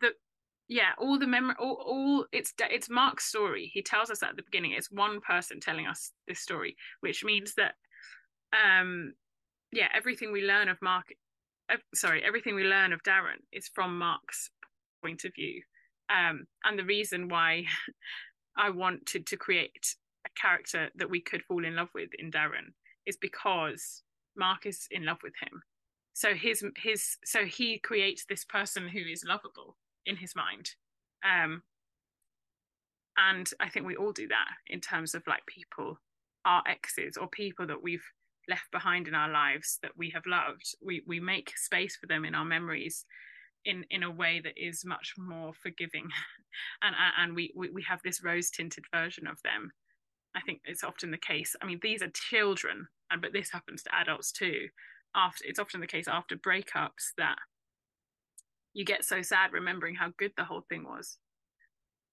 the 0.00 0.12
yeah, 0.68 0.90
all 0.98 1.18
the 1.18 1.26
memory, 1.26 1.54
all, 1.58 1.82
all 1.86 2.26
it's 2.30 2.52
it's 2.70 2.90
Mark's 2.90 3.24
story. 3.24 3.70
He 3.72 3.82
tells 3.82 4.10
us 4.10 4.22
at 4.22 4.36
the 4.36 4.42
beginning. 4.42 4.72
It's 4.72 4.90
one 4.90 5.20
person 5.20 5.60
telling 5.60 5.86
us 5.86 6.12
this 6.26 6.40
story, 6.40 6.76
which 7.00 7.24
means 7.24 7.54
that, 7.54 7.74
um, 8.52 9.14
yeah, 9.72 9.88
everything 9.94 10.30
we 10.30 10.42
learn 10.42 10.68
of 10.68 10.80
Mark, 10.82 11.06
sorry, 11.94 12.22
everything 12.24 12.54
we 12.54 12.64
learn 12.64 12.92
of 12.92 13.02
Darren 13.02 13.42
is 13.52 13.70
from 13.74 13.98
Mark's 13.98 14.50
point 15.02 15.24
of 15.24 15.34
view. 15.34 15.62
Um, 16.10 16.46
and 16.64 16.78
the 16.78 16.84
reason 16.84 17.28
why 17.28 17.64
I 18.56 18.70
wanted 18.70 19.26
to 19.26 19.36
create 19.36 19.94
a 20.26 20.40
character 20.40 20.88
that 20.96 21.10
we 21.10 21.20
could 21.20 21.42
fall 21.44 21.64
in 21.64 21.76
love 21.76 21.88
with 21.94 22.10
in 22.18 22.30
Darren 22.30 22.72
is 23.06 23.16
because 23.16 24.02
Mark 24.36 24.66
is 24.66 24.86
in 24.90 25.04
love 25.04 25.18
with 25.22 25.34
him. 25.40 25.62
So 26.14 26.34
his 26.34 26.64
his 26.76 27.16
so 27.24 27.44
he 27.44 27.78
creates 27.78 28.24
this 28.24 28.44
person 28.44 28.88
who 28.88 28.98
is 28.98 29.24
lovable 29.24 29.76
in 30.04 30.16
his 30.16 30.34
mind. 30.34 30.70
Um 31.24 31.62
and 33.16 33.48
I 33.60 33.68
think 33.68 33.86
we 33.86 33.96
all 33.96 34.12
do 34.12 34.28
that 34.28 34.48
in 34.68 34.80
terms 34.80 35.14
of 35.14 35.22
like 35.26 35.42
people, 35.46 36.00
our 36.44 36.62
exes 36.68 37.16
or 37.16 37.28
people 37.28 37.66
that 37.66 37.82
we've 37.82 38.04
left 38.48 38.70
behind 38.72 39.08
in 39.08 39.14
our 39.14 39.30
lives 39.30 39.78
that 39.82 39.96
we 39.96 40.10
have 40.10 40.26
loved. 40.26 40.74
We 40.84 41.02
we 41.06 41.20
make 41.20 41.56
space 41.56 41.96
for 41.96 42.06
them 42.06 42.24
in 42.24 42.34
our 42.34 42.44
memories 42.44 43.04
in 43.64 43.84
in 43.90 44.02
a 44.02 44.10
way 44.10 44.40
that 44.42 44.54
is 44.56 44.84
much 44.84 45.14
more 45.18 45.52
forgiving. 45.52 46.08
And 46.82 46.96
and 47.18 47.36
we, 47.36 47.52
we 47.54 47.82
have 47.82 48.00
this 48.02 48.24
rose 48.24 48.50
tinted 48.50 48.84
version 48.92 49.28
of 49.28 49.40
them. 49.42 49.70
I 50.34 50.40
think 50.40 50.60
it's 50.64 50.82
often 50.82 51.12
the 51.12 51.18
case 51.18 51.54
i 51.62 51.66
mean 51.66 51.78
these 51.82 52.02
are 52.02 52.10
children 52.10 52.88
and 53.10 53.22
but 53.22 53.32
this 53.32 53.50
happens 53.50 53.82
to 53.82 53.94
adults 53.94 54.32
too. 54.32 54.68
After 55.14 55.44
it's 55.46 55.58
often 55.58 55.80
the 55.80 55.86
case 55.86 56.08
after 56.08 56.36
breakups 56.36 57.12
that 57.16 57.38
you 58.74 58.84
get 58.84 59.04
so 59.04 59.22
sad 59.22 59.52
remembering 59.52 59.96
how 59.96 60.12
good 60.16 60.32
the 60.36 60.44
whole 60.44 60.64
thing 60.68 60.84
was. 60.84 61.18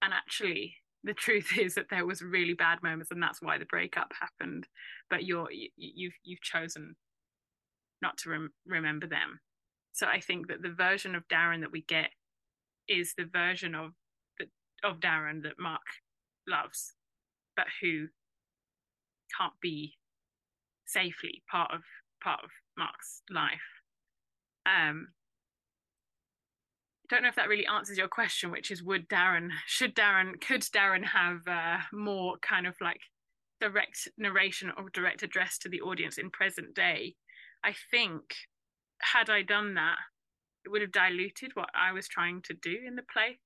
And 0.02 0.14
actually 0.14 0.76
the 1.06 1.14
truth 1.14 1.58
is 1.58 1.76
that 1.76 1.90
there 1.90 2.06
was 2.06 2.22
really 2.22 2.54
bad 2.54 2.82
moments 2.84 3.12
and 3.12 3.22
that's 3.22 3.42
why 3.42 3.58
the 3.58 3.66
breakup 3.66 4.12
happened 4.20 4.68
but 5.10 5.24
you're 5.24 5.52
you, 5.52 5.70
you've 5.78 6.14
you've 6.24 6.42
chosen 6.42 6.96
not 8.02 8.18
to 8.18 8.30
rem- 8.30 8.54
remember 8.68 9.08
them 9.08 9.40
so 9.94 10.08
i 10.08 10.20
think 10.20 10.48
that 10.48 10.62
the 10.62 10.70
version 10.70 11.16
of 11.16 11.28
darren 11.28 11.62
that 11.62 11.72
we 11.72 11.82
get 11.84 12.10
is 12.88 13.14
the 13.18 13.26
version 13.26 13.74
of 13.74 13.92
of 14.84 15.00
darren 15.00 15.42
that 15.42 15.60
mark 15.60 15.82
loves 16.48 16.94
but 17.56 17.66
who 17.82 18.08
can't 19.40 19.54
be 19.62 19.94
safely 20.86 21.44
part 21.50 21.72
of 21.74 21.82
part 22.24 22.44
of 22.44 22.50
Mark's 22.78 23.22
life. 23.30 23.70
Um, 24.66 25.10
don't 27.10 27.24
know 27.24 27.30
if 27.30 27.36
that 27.36 27.50
really 27.50 27.66
answers 27.66 27.98
your 27.98 28.08
question, 28.08 28.52
which 28.52 28.72
is 28.72 28.84
would 28.84 29.08
Darren, 29.08 29.50
should 29.66 29.96
Darren, 29.96 30.40
could 30.42 30.62
Darren 30.62 31.06
have 31.06 31.48
uh, 31.48 31.78
more 31.94 32.36
kind 32.42 32.68
of 32.68 32.76
like 32.82 33.00
direct 33.62 34.08
narration 34.18 34.72
or 34.78 34.90
direct 34.90 35.24
address 35.24 35.58
to 35.60 35.70
the 35.70 35.82
audience 35.82 36.18
in 36.18 36.30
present 36.30 36.74
day? 36.74 37.16
I 37.64 37.74
think 37.92 38.22
had 39.02 39.30
I 39.30 39.42
done 39.42 39.74
that, 39.76 39.98
it 40.66 40.70
would 40.70 40.82
have 40.82 40.92
diluted 40.92 41.52
what 41.54 41.70
I 41.76 41.92
was 41.92 42.08
trying 42.08 42.42
to 42.44 42.54
do 42.54 42.76
in 42.86 42.96
the 42.96 43.04
play. 43.12 43.40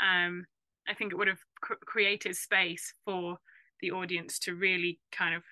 Um, 0.00 0.46
I 0.88 0.94
think 0.94 1.12
it 1.12 1.16
would 1.16 1.28
have 1.28 1.38
cr- 1.60 1.74
created 1.86 2.34
space 2.34 2.92
for 3.04 3.38
the 3.80 3.92
audience 3.92 4.38
to 4.40 4.54
really 4.54 4.98
kind 5.12 5.34
of 5.34 5.42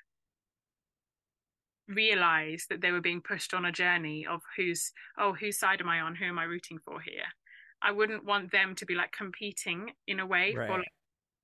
realize 1.88 2.66
that 2.68 2.81
they 2.81 2.92
were 2.92 3.01
being 3.01 3.20
pushed 3.20 3.55
on 3.55 3.64
a 3.64 3.72
journey 3.72 4.27
of 4.27 4.42
who's 4.57 4.92
oh 5.18 5.33
whose 5.33 5.59
side 5.59 5.81
am 5.81 5.88
i 5.88 6.01
on? 6.01 6.14
Who 6.14 6.27
am 6.27 6.38
i 6.38 6.44
rooting 6.44 6.79
for 6.85 7.01
here? 7.01 7.24
I 7.83 7.92
wouldn't 7.92 8.24
want 8.24 8.51
them 8.51 8.74
to 8.77 8.87
be 8.87 8.94
like 8.94 9.12
competing 9.12 9.90
in 10.07 10.20
a 10.20 10.27
way 10.27 10.55
right. 10.55 10.68
for 10.68 10.79
like, 10.79 10.88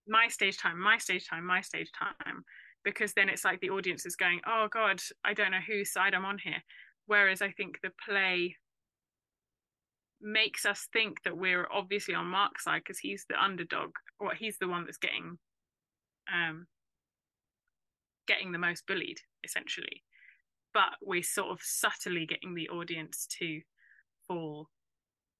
my 0.06 0.28
stage 0.28 0.58
time 0.58 0.78
my 0.78 0.98
stage 0.98 1.26
time 1.28 1.46
my 1.46 1.60
stage 1.60 1.90
time 1.98 2.44
because 2.84 3.14
then 3.14 3.28
it's 3.30 3.44
like 3.44 3.60
the 3.60 3.70
audience 3.70 4.04
is 4.04 4.16
going 4.16 4.40
oh 4.46 4.68
god 4.70 5.00
i 5.24 5.32
don't 5.32 5.52
know 5.52 5.64
whose 5.66 5.92
side 5.92 6.14
i'm 6.14 6.24
on 6.24 6.38
here. 6.38 6.62
Whereas 7.06 7.40
i 7.42 7.50
think 7.50 7.78
the 7.82 7.90
play 8.06 8.56
makes 10.20 10.64
us 10.64 10.88
think 10.92 11.22
that 11.24 11.36
we're 11.36 11.66
obviously 11.72 12.14
on 12.14 12.26
mark's 12.26 12.64
side 12.64 12.82
because 12.84 12.98
he's 12.98 13.26
the 13.28 13.42
underdog 13.42 13.90
or 14.18 14.34
he's 14.34 14.56
the 14.58 14.68
one 14.68 14.84
that's 14.84 14.98
getting 14.98 15.38
um 16.32 16.66
getting 18.26 18.52
the 18.52 18.58
most 18.58 18.86
bullied 18.86 19.18
essentially 19.44 20.02
but 20.74 20.96
we're 21.00 21.22
sort 21.22 21.52
of 21.52 21.60
subtly 21.62 22.26
getting 22.26 22.54
the 22.54 22.68
audience 22.68 23.26
to 23.38 23.60
fall 24.26 24.68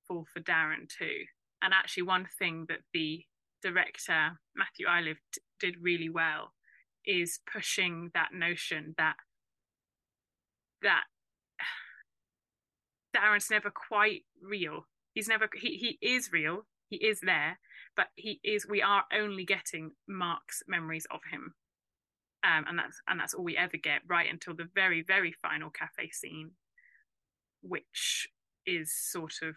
fall 0.07 0.27
for 0.33 0.41
Darren 0.41 0.89
too. 0.89 1.25
And 1.61 1.75
actually, 1.75 2.05
one 2.05 2.29
thing 2.39 2.67
that 2.69 2.81
the 2.93 3.25
director 3.63 4.39
Matthew 4.55 4.87
Iliff 4.87 5.19
did 5.59 5.77
really 5.81 6.09
well 6.09 6.53
is 7.05 7.41
pushing 7.51 8.11
that 8.15 8.29
notion 8.33 8.95
that 8.97 9.17
that 10.83 11.05
Darren's 13.17 13.51
never 13.51 13.71
quite 13.71 14.23
real. 14.43 14.87
He's 15.15 15.29
never 15.29 15.49
he 15.53 15.77
he 15.77 16.07
is 16.07 16.31
real. 16.33 16.67
He 16.91 16.97
is 16.97 17.21
there, 17.21 17.59
but 17.97 18.09
he 18.15 18.41
is. 18.45 18.69
We 18.69 18.83
are 18.83 19.05
only 19.13 19.45
getting 19.45 19.93
Mark's 20.07 20.63
memories 20.69 21.07
of 21.11 21.21
him 21.33 21.55
um, 22.45 22.65
and 22.69 22.79
that's 22.79 23.01
and 23.09 23.19
that's 23.19 23.35
all 23.35 23.45
we 23.45 23.57
ever 23.57 23.77
get 23.77 24.03
right 24.07 24.31
until 24.31 24.55
the 24.55 24.69
very 24.75 25.03
very 25.03 25.33
final 25.33 25.71
cafe 25.71 26.11
scene, 26.11 26.51
which 27.63 28.29
is 28.67 28.93
sort 28.95 29.35
of 29.43 29.55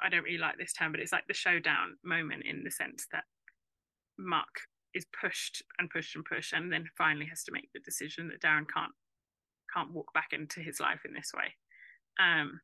I 0.00 0.08
don't 0.08 0.24
really 0.24 0.38
like 0.38 0.58
this 0.58 0.72
term, 0.72 0.92
but 0.92 1.00
it's 1.00 1.12
like 1.12 1.26
the 1.26 1.34
showdown 1.34 1.96
moment 2.04 2.44
in 2.44 2.62
the 2.64 2.70
sense 2.70 3.06
that 3.12 3.24
Mark 4.18 4.62
is 4.94 5.06
pushed 5.20 5.62
and 5.78 5.90
pushed 5.90 6.16
and 6.16 6.24
pushed, 6.24 6.52
and 6.52 6.72
then 6.72 6.84
finally 6.96 7.26
has 7.26 7.44
to 7.44 7.52
make 7.52 7.70
the 7.72 7.80
decision 7.80 8.28
that 8.28 8.42
Darren 8.42 8.66
can't 8.72 8.92
can't 9.72 9.92
walk 9.92 10.12
back 10.14 10.32
into 10.32 10.60
his 10.60 10.80
life 10.80 11.00
in 11.04 11.12
this 11.12 11.32
way. 11.36 11.54
Um, 12.20 12.60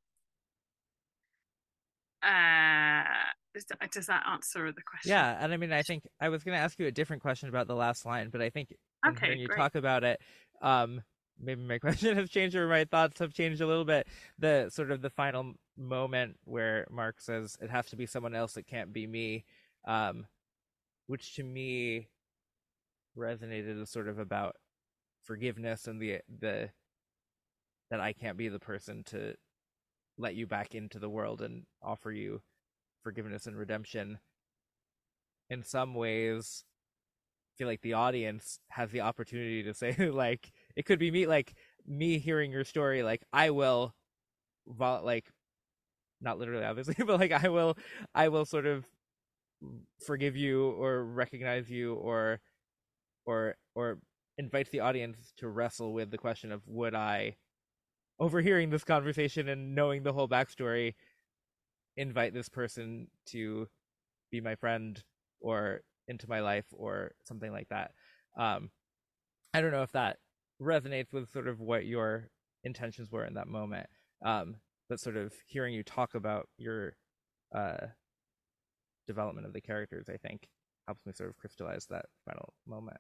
uh, 2.25 3.05
does 3.91 4.07
that 4.07 4.25
answer 4.29 4.73
the 4.73 4.83
question? 4.83 5.11
Yeah, 5.11 5.37
and 5.41 5.53
I 5.53 5.57
mean, 5.57 5.73
I 5.73 5.83
think 5.83 6.05
I 6.21 6.29
was 6.29 6.43
going 6.43 6.57
to 6.57 6.63
ask 6.63 6.79
you 6.79 6.87
a 6.87 6.93
different 6.93 7.23
question 7.23 7.49
about 7.49 7.67
the 7.67 7.75
last 7.75 8.05
line, 8.05 8.31
but 8.31 8.41
I 8.41 8.51
think 8.51 8.75
okay, 9.07 9.31
when 9.31 9.39
you 9.39 9.47
great. 9.47 9.59
talk 9.59 9.75
about 9.75 10.05
it, 10.05 10.21
um, 10.63 11.03
maybe 11.41 11.63
my 11.63 11.79
question 11.81 12.17
has 12.17 12.31
changed 12.31 12.57
or 12.57 12.69
my 12.69 12.85
thoughts 12.85 13.19
have 13.21 13.33
changed 13.33 13.61
a 13.61 13.67
little 13.67 13.85
bit. 13.85 14.07
The 14.39 14.71
sort 14.71 14.91
of 14.91 15.03
the 15.03 15.11
final 15.11 15.55
moment 15.77 16.37
where 16.45 16.87
Mark 16.91 17.21
says 17.21 17.57
it 17.61 17.71
has 17.71 17.87
to 17.87 17.97
be 17.97 18.07
someone 18.07 18.35
else, 18.35 18.57
it 18.57 18.67
can't 18.67 18.93
be 18.93 19.07
me, 19.07 19.45
um, 19.87 20.27
which 21.07 21.37
to 21.37 21.45
me 21.45 22.09
resonated 23.17 23.81
as 23.81 23.91
sort 23.91 24.09
of 24.09 24.19
about 24.19 24.57
forgiveness 25.23 25.87
and 25.87 26.01
the 26.01 26.19
the 26.41 26.69
that 27.91 28.01
I 28.01 28.13
can't 28.13 28.37
be 28.37 28.49
the 28.49 28.59
person 28.59 29.05
to 29.05 29.35
let 30.17 30.35
you 30.35 30.47
back 30.47 30.75
into 30.75 30.99
the 30.99 31.09
world 31.09 31.43
and 31.43 31.65
offer 31.83 32.13
you 32.13 32.43
forgiveness 33.03 33.47
and 33.47 33.57
redemption. 33.57 34.19
In 35.51 35.63
some 35.63 35.95
ways 35.95 36.65
I 37.55 37.59
feel 37.59 37.69
like 37.69 37.83
the 37.83 37.93
audience 37.93 38.59
has 38.71 38.91
the 38.91 39.03
opportunity 39.03 39.63
to 39.63 39.75
say 39.75 39.95
like 40.13 40.53
it 40.75 40.87
could 40.87 40.99
be 40.99 41.11
me 41.11 41.27
like 41.27 41.55
me 41.87 42.19
hearing 42.19 42.51
your 42.51 42.65
story 42.65 43.03
like 43.03 43.23
I 43.33 43.51
will 43.51 43.95
like 44.67 45.27
not 46.21 46.39
literally 46.39 46.65
obviously 46.65 46.97
but 47.07 47.21
like 47.21 47.33
I 47.33 47.49
will 47.49 47.77
I 48.15 48.29
will 48.29 48.45
sort 48.45 48.67
of 48.67 48.87
forgive 50.05 50.37
you 50.37 50.71
or 50.71 51.05
recognize 51.05 51.71
you 51.71 51.95
or 51.95 52.41
or 53.27 53.57
or 53.75 53.99
invites 54.37 54.71
the 54.71 54.81
audience 54.81 55.33
to 55.37 55.49
wrestle 55.49 55.93
with 55.93 56.11
the 56.11 56.19
question 56.19 56.51
of 56.51 56.67
would 56.67 56.95
I 56.95 57.37
overhearing 58.19 58.71
this 58.71 58.85
conversation 58.85 59.49
and 59.49 59.75
knowing 59.75 60.03
the 60.03 60.13
whole 60.13 60.29
backstory 60.29 60.95
invite 61.97 62.35
this 62.35 62.49
person 62.49 63.09
to 63.27 63.69
be 64.31 64.41
my 64.41 64.55
friend 64.55 65.03
or 65.41 65.81
into 66.09 66.29
my 66.29 66.41
life 66.41 66.67
or 66.73 67.13
something 67.25 67.53
like 67.53 67.69
that. 67.69 67.93
Um 68.37 68.71
i 69.55 69.61
don't 69.61 69.71
know 69.71 69.83
if 69.83 69.93
that 69.93 70.19
resonates 70.61 71.13
with 71.13 71.33
sort 71.33 71.49
of 71.49 71.61
what 71.61 71.87
your 71.87 72.29
intentions 72.65 73.11
were 73.11 73.25
in 73.25 73.35
that 73.35 73.47
moment 73.47 73.87
um 74.25 74.57
but 74.89 75.01
sort 75.01 75.17
of 75.17 75.33
hearing 75.47 75.73
you 75.73 75.83
talk 75.83 76.15
about 76.15 76.49
your 76.59 76.97
uh 77.55 77.87
development 79.07 79.47
of 79.47 79.53
the 79.53 79.61
characters 79.61 80.09
i 80.09 80.17
think 80.17 80.49
helps 80.87 81.07
me 81.07 81.13
sort 81.13 81.31
of 81.31 81.37
crystallize 81.37 81.87
that 81.87 82.07
final 82.25 82.53
moment 82.67 82.99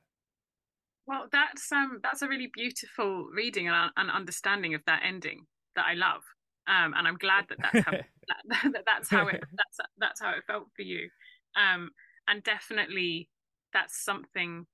well, 1.06 1.26
that's 1.30 1.70
um 1.72 2.00
that's 2.02 2.22
a 2.22 2.28
really 2.28 2.50
beautiful 2.52 3.26
reading 3.32 3.68
and, 3.68 3.90
and 3.96 4.10
understanding 4.10 4.74
of 4.74 4.82
that 4.86 5.02
ending 5.06 5.46
that 5.76 5.86
I 5.88 5.94
love, 5.94 6.22
um, 6.66 6.94
and 6.96 7.06
I'm 7.06 7.16
glad 7.16 7.46
that 7.48 7.58
that's 7.60 7.84
how 7.84 7.92
that, 7.92 8.04
that, 8.72 8.84
that's 8.86 9.10
how 9.10 9.26
it 9.28 9.42
that's 9.52 9.78
that's 9.98 10.20
how 10.20 10.30
it 10.30 10.44
felt 10.46 10.68
for 10.74 10.82
you, 10.82 11.08
um, 11.56 11.90
and 12.28 12.42
definitely 12.42 13.28
that's 13.72 14.02
something 14.04 14.66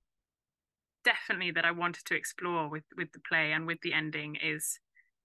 definitely 1.04 1.50
that 1.52 1.64
I 1.64 1.70
wanted 1.70 2.04
to 2.06 2.14
explore 2.14 2.68
with 2.68 2.84
with 2.96 3.12
the 3.12 3.20
play 3.28 3.52
and 3.52 3.66
with 3.66 3.78
the 3.82 3.92
ending 3.92 4.36
is 4.36 4.78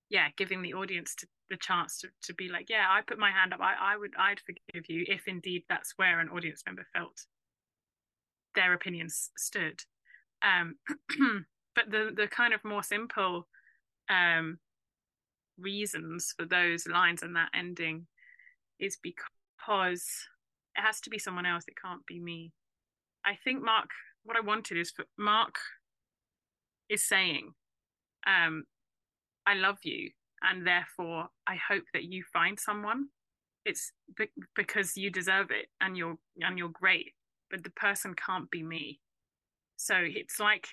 yeah 0.09 0.27
giving 0.37 0.61
the 0.61 0.73
audience 0.73 1.13
to, 1.15 1.27
the 1.49 1.57
chance 1.57 1.99
to, 1.99 2.07
to 2.23 2.33
be 2.33 2.47
like 2.47 2.69
yeah 2.69 2.85
I 2.89 3.01
put 3.05 3.19
my 3.19 3.31
hand 3.31 3.53
up. 3.53 3.59
I, 3.59 3.93
I 3.93 3.97
would 3.97 4.13
I'd 4.17 4.39
forgive 4.39 4.85
you 4.87 5.05
if 5.07 5.27
indeed 5.27 5.63
that's 5.69 5.93
where 5.97 6.19
an 6.19 6.29
audience 6.29 6.63
member 6.65 6.87
felt 6.95 7.25
their 8.55 8.73
opinions 8.73 9.31
stood 9.37 9.81
um, 10.45 10.75
but 11.75 11.89
the 11.89 12.11
the 12.15 12.27
kind 12.27 12.53
of 12.53 12.63
more 12.63 12.83
simple 12.83 13.47
um, 14.09 14.59
reasons 15.57 16.33
for 16.37 16.45
those 16.45 16.87
lines 16.87 17.23
and 17.23 17.35
that 17.35 17.49
ending 17.55 18.07
is 18.79 18.97
because 19.01 20.27
it 20.77 20.81
has 20.81 20.99
to 21.01 21.09
be 21.09 21.17
someone 21.19 21.45
else. 21.45 21.63
It 21.67 21.75
can't 21.81 22.05
be 22.05 22.19
me. 22.19 22.51
I 23.25 23.37
think 23.43 23.63
Mark. 23.63 23.89
What 24.23 24.37
I 24.37 24.41
wanted 24.41 24.77
is 24.77 24.91
for 24.91 25.05
Mark 25.19 25.55
is 26.89 27.07
saying, 27.07 27.53
um, 28.25 28.65
"I 29.45 29.53
love 29.55 29.77
you, 29.83 30.11
and 30.41 30.65
therefore 30.65 31.29
I 31.47 31.55
hope 31.55 31.83
that 31.93 32.03
you 32.03 32.23
find 32.33 32.59
someone. 32.59 33.09
It's 33.65 33.91
be- 34.15 34.31
because 34.55 34.97
you 34.97 35.09
deserve 35.09 35.51
it, 35.51 35.67
and 35.81 35.97
you're 35.97 36.17
and 36.39 36.57
you're 36.57 36.69
great. 36.69 37.13
But 37.49 37.63
the 37.63 37.69
person 37.71 38.15
can't 38.15 38.49
be 38.49 38.63
me. 38.63 38.99
So 39.77 39.95
it's 39.99 40.39
like 40.39 40.67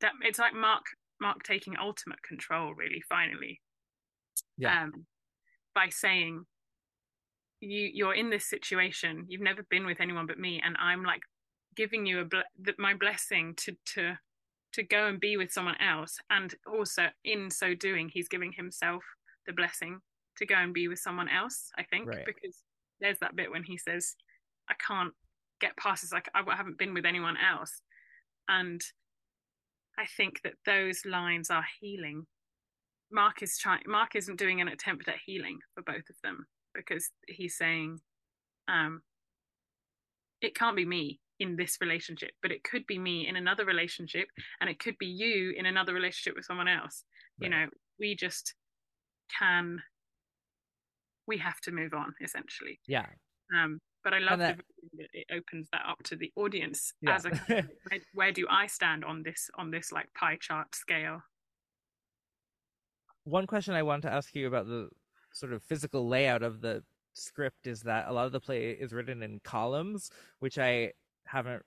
that. 0.00 0.12
It's 0.22 0.38
like 0.38 0.54
Mark 0.54 0.82
Mark 1.20 1.42
taking 1.42 1.76
ultimate 1.78 2.22
control, 2.22 2.74
really. 2.74 3.02
Finally, 3.08 3.60
yeah. 4.58 4.84
Um, 4.84 5.06
by 5.74 5.88
saying, 5.88 6.44
"You 7.60 7.90
you're 7.92 8.14
in 8.14 8.30
this 8.30 8.48
situation. 8.48 9.26
You've 9.28 9.40
never 9.40 9.62
been 9.70 9.86
with 9.86 10.00
anyone 10.00 10.26
but 10.26 10.38
me, 10.38 10.60
and 10.64 10.76
I'm 10.78 11.04
like 11.04 11.22
giving 11.76 12.06
you 12.06 12.20
a 12.20 12.24
ble- 12.24 12.74
my 12.78 12.94
blessing 12.94 13.54
to 13.58 13.76
to 13.94 14.14
to 14.72 14.82
go 14.82 15.06
and 15.06 15.18
be 15.18 15.36
with 15.36 15.52
someone 15.52 15.80
else, 15.80 16.18
and 16.30 16.54
also 16.66 17.06
in 17.24 17.50
so 17.50 17.74
doing, 17.74 18.08
he's 18.12 18.28
giving 18.28 18.52
himself 18.52 19.02
the 19.46 19.52
blessing 19.52 20.00
to 20.36 20.46
go 20.46 20.54
and 20.54 20.72
be 20.72 20.88
with 20.88 20.98
someone 20.98 21.28
else. 21.28 21.70
I 21.76 21.84
think 21.84 22.08
right. 22.08 22.24
because 22.24 22.62
there's 23.00 23.18
that 23.20 23.36
bit 23.36 23.50
when 23.50 23.64
he 23.64 23.78
says, 23.78 24.14
"I 24.68 24.74
can't." 24.86 25.14
get 25.60 25.76
past 25.76 26.00
this 26.00 26.10
like 26.10 26.26
I 26.34 26.42
haven't 26.56 26.78
been 26.78 26.94
with 26.94 27.04
anyone 27.04 27.36
else 27.36 27.82
and 28.50 28.82
I 29.96 30.06
think 30.16 30.40
that 30.42 30.54
those 30.66 31.06
lines 31.06 31.50
are 31.50 31.64
healing. 31.80 32.26
Mark 33.12 33.42
is 33.42 33.56
trying. 33.56 33.82
Mark 33.86 34.16
isn't 34.16 34.38
doing 34.38 34.60
an 34.60 34.68
attempt 34.68 35.08
at 35.08 35.16
healing 35.24 35.58
for 35.74 35.82
both 35.82 36.08
of 36.10 36.16
them 36.22 36.46
because 36.74 37.10
he's 37.28 37.56
saying, 37.56 38.00
um, 38.68 39.02
"It 40.42 40.54
can't 40.54 40.76
be 40.76 40.84
me 40.84 41.20
in 41.38 41.56
this 41.56 41.78
relationship, 41.80 42.32
but 42.42 42.50
it 42.50 42.64
could 42.64 42.86
be 42.86 42.98
me 42.98 43.26
in 43.26 43.36
another 43.36 43.64
relationship, 43.64 44.28
and 44.60 44.68
it 44.68 44.78
could 44.78 44.98
be 44.98 45.06
you 45.06 45.54
in 45.56 45.66
another 45.66 45.94
relationship 45.94 46.34
with 46.34 46.44
someone 46.44 46.68
else." 46.68 47.04
Right. 47.40 47.46
You 47.46 47.50
know, 47.50 47.70
we 47.98 48.16
just 48.16 48.54
can. 49.38 49.82
We 51.26 51.38
have 51.38 51.60
to 51.62 51.70
move 51.70 51.94
on, 51.94 52.14
essentially. 52.20 52.80
Yeah. 52.88 53.06
Um, 53.56 53.80
but 54.02 54.14
I 54.14 54.18
love 54.18 54.38
that, 54.38 54.58
that 54.98 55.08
it 55.12 55.26
opens 55.32 55.68
that 55.72 55.82
up 55.86 56.02
to 56.04 56.16
the 56.16 56.32
audience 56.36 56.92
yeah. 57.00 57.14
as 57.14 57.24
a 57.26 57.30
where, 57.30 58.00
where 58.14 58.32
do 58.32 58.46
I 58.48 58.66
stand 58.66 59.04
on 59.04 59.22
this 59.22 59.50
on 59.56 59.70
this 59.70 59.92
like 59.92 60.12
pie 60.14 60.38
chart 60.40 60.74
scale. 60.74 61.22
One 63.24 63.46
question 63.46 63.74
I 63.74 63.82
want 63.82 64.02
to 64.02 64.12
ask 64.12 64.34
you 64.34 64.46
about 64.46 64.66
the 64.66 64.88
sort 65.32 65.52
of 65.52 65.62
physical 65.62 66.08
layout 66.08 66.42
of 66.42 66.60
the 66.60 66.82
script 67.12 67.66
is 67.66 67.82
that 67.82 68.08
a 68.08 68.12
lot 68.12 68.26
of 68.26 68.32
the 68.32 68.40
play 68.40 68.70
is 68.70 68.92
written 68.92 69.22
in 69.22 69.40
columns, 69.44 70.10
which 70.38 70.58
I 70.58 70.92
haven't 71.26 71.62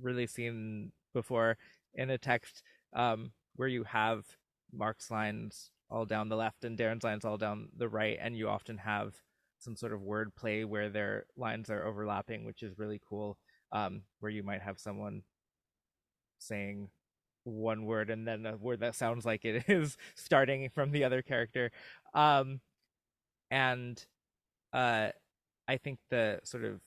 really 0.00 0.26
seen 0.26 0.92
before 1.12 1.58
in 1.94 2.10
a 2.10 2.18
text 2.18 2.62
um, 2.94 3.32
where 3.56 3.68
you 3.68 3.84
have 3.84 4.24
Mark's 4.72 5.10
lines 5.10 5.70
all 5.90 6.06
down 6.06 6.28
the 6.28 6.36
left 6.36 6.64
and 6.64 6.78
Darren's 6.78 7.04
lines 7.04 7.24
all 7.24 7.36
down 7.36 7.68
the 7.76 7.88
right, 7.88 8.18
and 8.20 8.36
you 8.36 8.48
often 8.48 8.78
have 8.78 9.14
some 9.62 9.76
sort 9.76 9.92
of 9.92 10.00
wordplay 10.00 10.64
where 10.64 10.88
their 10.88 11.26
lines 11.36 11.70
are 11.70 11.86
overlapping, 11.86 12.44
which 12.44 12.62
is 12.62 12.78
really 12.78 13.00
cool. 13.08 13.38
Um, 13.72 14.02
where 14.20 14.30
you 14.30 14.42
might 14.42 14.60
have 14.60 14.78
someone 14.78 15.22
saying 16.38 16.90
one 17.44 17.84
word 17.86 18.10
and 18.10 18.26
then 18.26 18.46
a 18.46 18.56
word 18.56 18.80
that 18.80 18.94
sounds 18.94 19.24
like 19.24 19.44
it 19.44 19.64
is 19.68 19.96
starting 20.14 20.68
from 20.74 20.90
the 20.90 21.04
other 21.04 21.22
character. 21.22 21.70
Um, 22.14 22.60
and 23.50 24.04
uh, 24.72 25.10
I 25.68 25.76
think 25.76 25.98
the 26.10 26.40
sort 26.44 26.64
of 26.64 26.80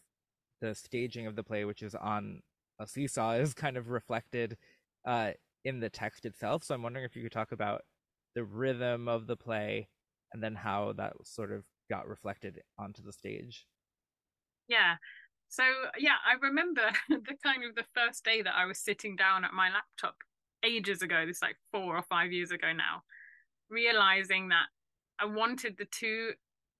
the 0.61 0.75
staging 0.75 1.27
of 1.27 1.35
the 1.35 1.43
play, 1.43 1.65
which 1.65 1.81
is 1.81 1.95
on 1.95 2.41
a 2.79 2.88
seesaw, 2.88 3.31
is 3.35 3.53
kind 3.53 3.77
of 3.77 3.89
reflected 3.89 4.57
uh, 5.05 5.31
in 5.63 5.79
the 5.79 5.89
text 5.89 6.25
itself. 6.25 6.63
So 6.63 6.75
I'm 6.75 6.83
wondering 6.83 7.05
if 7.05 7.15
you 7.15 7.23
could 7.23 7.31
talk 7.31 7.51
about 7.51 7.81
the 8.35 8.43
rhythm 8.43 9.07
of 9.07 9.27
the 9.27 9.38
play 9.38 9.88
and 10.33 10.43
then 10.43 10.55
how 10.55 10.93
that 10.97 11.13
sort 11.23 11.51
of 11.51 11.63
got 11.89 12.08
reflected 12.08 12.62
onto 12.78 13.02
the 13.02 13.13
stage. 13.13 13.65
Yeah. 14.67 14.95
So 15.48 15.63
yeah, 15.98 16.17
I 16.26 16.36
remember 16.41 16.89
the 17.10 17.36
kind 17.43 17.63
of 17.63 17.76
the 17.76 17.86
first 17.93 18.24
day 18.24 18.41
that 18.41 18.56
I 18.56 18.65
was 18.65 18.80
sitting 18.80 19.15
down 19.15 19.43
at 19.43 19.54
my 19.54 19.69
laptop 19.69 20.15
ages 20.63 21.02
ago, 21.02 21.26
this 21.26 21.41
like 21.41 21.58
four 21.71 21.95
or 21.95 22.04
five 22.04 22.32
years 22.32 22.52
ago 22.52 22.74
now, 22.74 23.04
realizing 23.69 24.50
that 24.50 24.65
I 25.19 25.26
wanted 25.26 25.78
the 25.78 25.86
two 25.86 26.32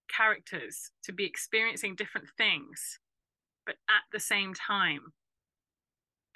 characters 0.10 0.92
to 1.04 1.14
be 1.14 1.26
experiencing 1.26 1.96
different 1.96 2.28
things, 2.38 3.00
but 3.66 3.76
at 3.90 4.04
the 4.12 4.20
same 4.20 4.54
time. 4.54 5.14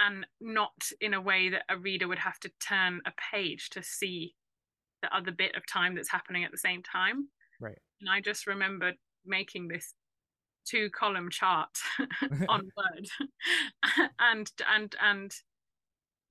And 0.01 0.25
not 0.39 0.91
in 1.01 1.13
a 1.13 1.19
way 1.19 1.49
that 1.49 1.63
a 1.67 1.77
reader 1.77 2.07
would 2.07 2.19
have 2.19 2.39
to 2.41 2.51
turn 2.65 3.01
a 3.05 3.11
page 3.33 3.69
to 3.71 3.83
see 3.83 4.33
the 5.01 5.13
other 5.13 5.31
bit 5.31 5.55
of 5.55 5.67
time 5.67 5.93
that's 5.93 6.09
happening 6.09 6.45
at 6.45 6.51
the 6.51 6.57
same 6.57 6.81
time. 6.83 7.27
Right. 7.59 7.77
And 8.01 8.09
I 8.09 8.21
just 8.21 8.47
remembered 8.47 8.95
making 9.25 9.67
this 9.67 9.93
two 10.65 10.89
column 10.91 11.29
chart 11.29 11.69
on 12.47 12.69
Word 12.77 13.07
and 14.19 14.51
and 14.71 14.95
and 15.01 15.33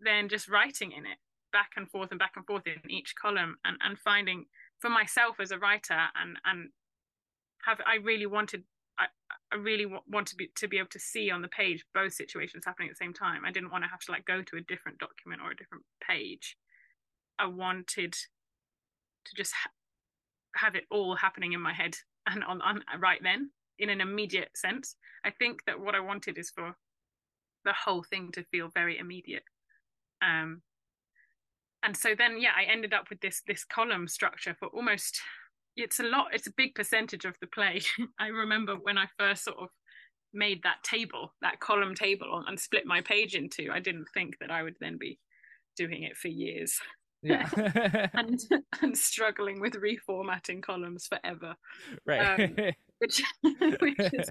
then 0.01 0.29
just 0.29 0.49
writing 0.49 0.93
in 0.93 1.05
it 1.05 1.19
back 1.53 1.71
and 1.77 1.91
forth 1.91 2.11
and 2.11 2.19
back 2.19 2.33
and 2.37 2.47
forth 2.47 2.67
in 2.67 2.91
each 2.91 3.15
column 3.21 3.57
and, 3.65 3.77
and 3.83 3.99
finding 3.99 4.45
for 4.79 4.91
myself 4.91 5.37
as 5.41 5.51
a 5.51 5.59
writer 5.59 5.99
and 6.21 6.37
and 6.45 6.71
have 7.65 7.81
I 7.87 7.97
really 7.97 8.27
wanted 8.27 8.65
I, 8.99 9.07
I 9.53 9.57
really 9.57 9.85
w- 9.85 10.03
want 10.09 10.27
to 10.29 10.37
be 10.37 10.51
to 10.57 10.69
be 10.69 10.79
able 10.79 10.89
to 10.91 10.99
see 10.99 11.31
on 11.31 11.43
the 11.43 11.49
page 11.49 11.85
both 11.95 12.13
situations 12.13 12.65
happening 12.65 12.89
at 12.89 12.93
the 12.97 13.05
same 13.05 13.15
time. 13.15 13.45
I 13.45 13.53
didn't 13.53 13.71
want 13.71 13.85
to 13.85 13.91
have 13.91 14.01
to 14.01 14.13
like 14.13 14.25
go 14.25 14.43
to 14.43 14.57
a 14.57 14.61
different 14.61 14.99
document 14.99 15.43
or 15.43 15.51
a 15.51 15.57
different 15.57 15.85
page. 16.07 16.57
I 17.39 17.47
wanted 17.47 18.13
to 18.13 19.37
just 19.37 19.53
ha- 19.53 19.71
have 20.59 20.75
it 20.75 20.85
all 20.91 21.15
happening 21.17 21.53
in 21.53 21.61
my 21.61 21.73
head 21.73 21.97
and 22.27 22.45
on, 22.45 22.61
on 22.63 22.83
right 23.01 23.21
then 23.23 23.51
in 23.79 23.91
an 23.91 24.01
immediate 24.01 24.51
sense. 24.57 24.97
I 25.25 25.31
think 25.31 25.65
that 25.67 25.81
what 25.81 25.95
I 25.95 26.01
wanted 26.01 26.39
is 26.39 26.51
for 26.51 26.75
the 27.65 27.73
whole 27.73 28.03
thing 28.03 28.31
to 28.33 28.45
feel 28.45 28.71
very 28.75 28.99
immediate. 28.99 29.45
Um, 30.23 30.63
and 31.83 31.97
so 31.97 32.15
then 32.17 32.41
yeah, 32.41 32.53
I 32.57 32.71
ended 32.71 32.93
up 32.93 33.09
with 33.11 33.21
this 33.21 33.43
this 33.47 33.65
column 33.65 34.09
structure 34.09 34.57
for 34.59 34.69
almost 34.69 35.21
it's 35.77 36.01
a 36.01 36.03
lot 36.03 36.29
it's 36.33 36.49
a 36.49 36.53
big 36.57 36.75
percentage 36.75 37.25
of 37.25 37.37
the 37.41 37.47
play. 37.47 37.81
I 38.19 38.29
remember 38.29 38.75
when 38.75 38.99
I 38.99 39.07
first 39.19 39.45
sort 39.45 39.59
of 39.59 39.69
made 40.35 40.63
that 40.63 40.83
table, 40.83 41.35
that 41.41 41.61
column 41.61 41.95
table 41.95 42.45
and 42.47 42.59
split 42.59 42.85
my 42.85 43.01
page 43.01 43.35
into, 43.35 43.71
I 43.73 43.81
didn't 43.81 44.09
think 44.13 44.37
that 44.41 44.51
I 44.51 44.63
would 44.63 44.77
then 44.81 44.99
be 44.99 45.19
doing 45.77 46.03
it 46.03 46.17
for 46.17 46.29
years. 46.29 46.79
Yeah. 47.23 47.49
and 48.15 48.41
and 48.81 48.97
struggling 48.97 49.61
with 49.61 49.75
reformatting 49.75 50.63
columns 50.63 51.07
forever. 51.07 51.57
Right. 52.07 52.41
Um, 52.41 52.57
which 52.99 53.23
which 53.43 53.99
is 53.99 54.31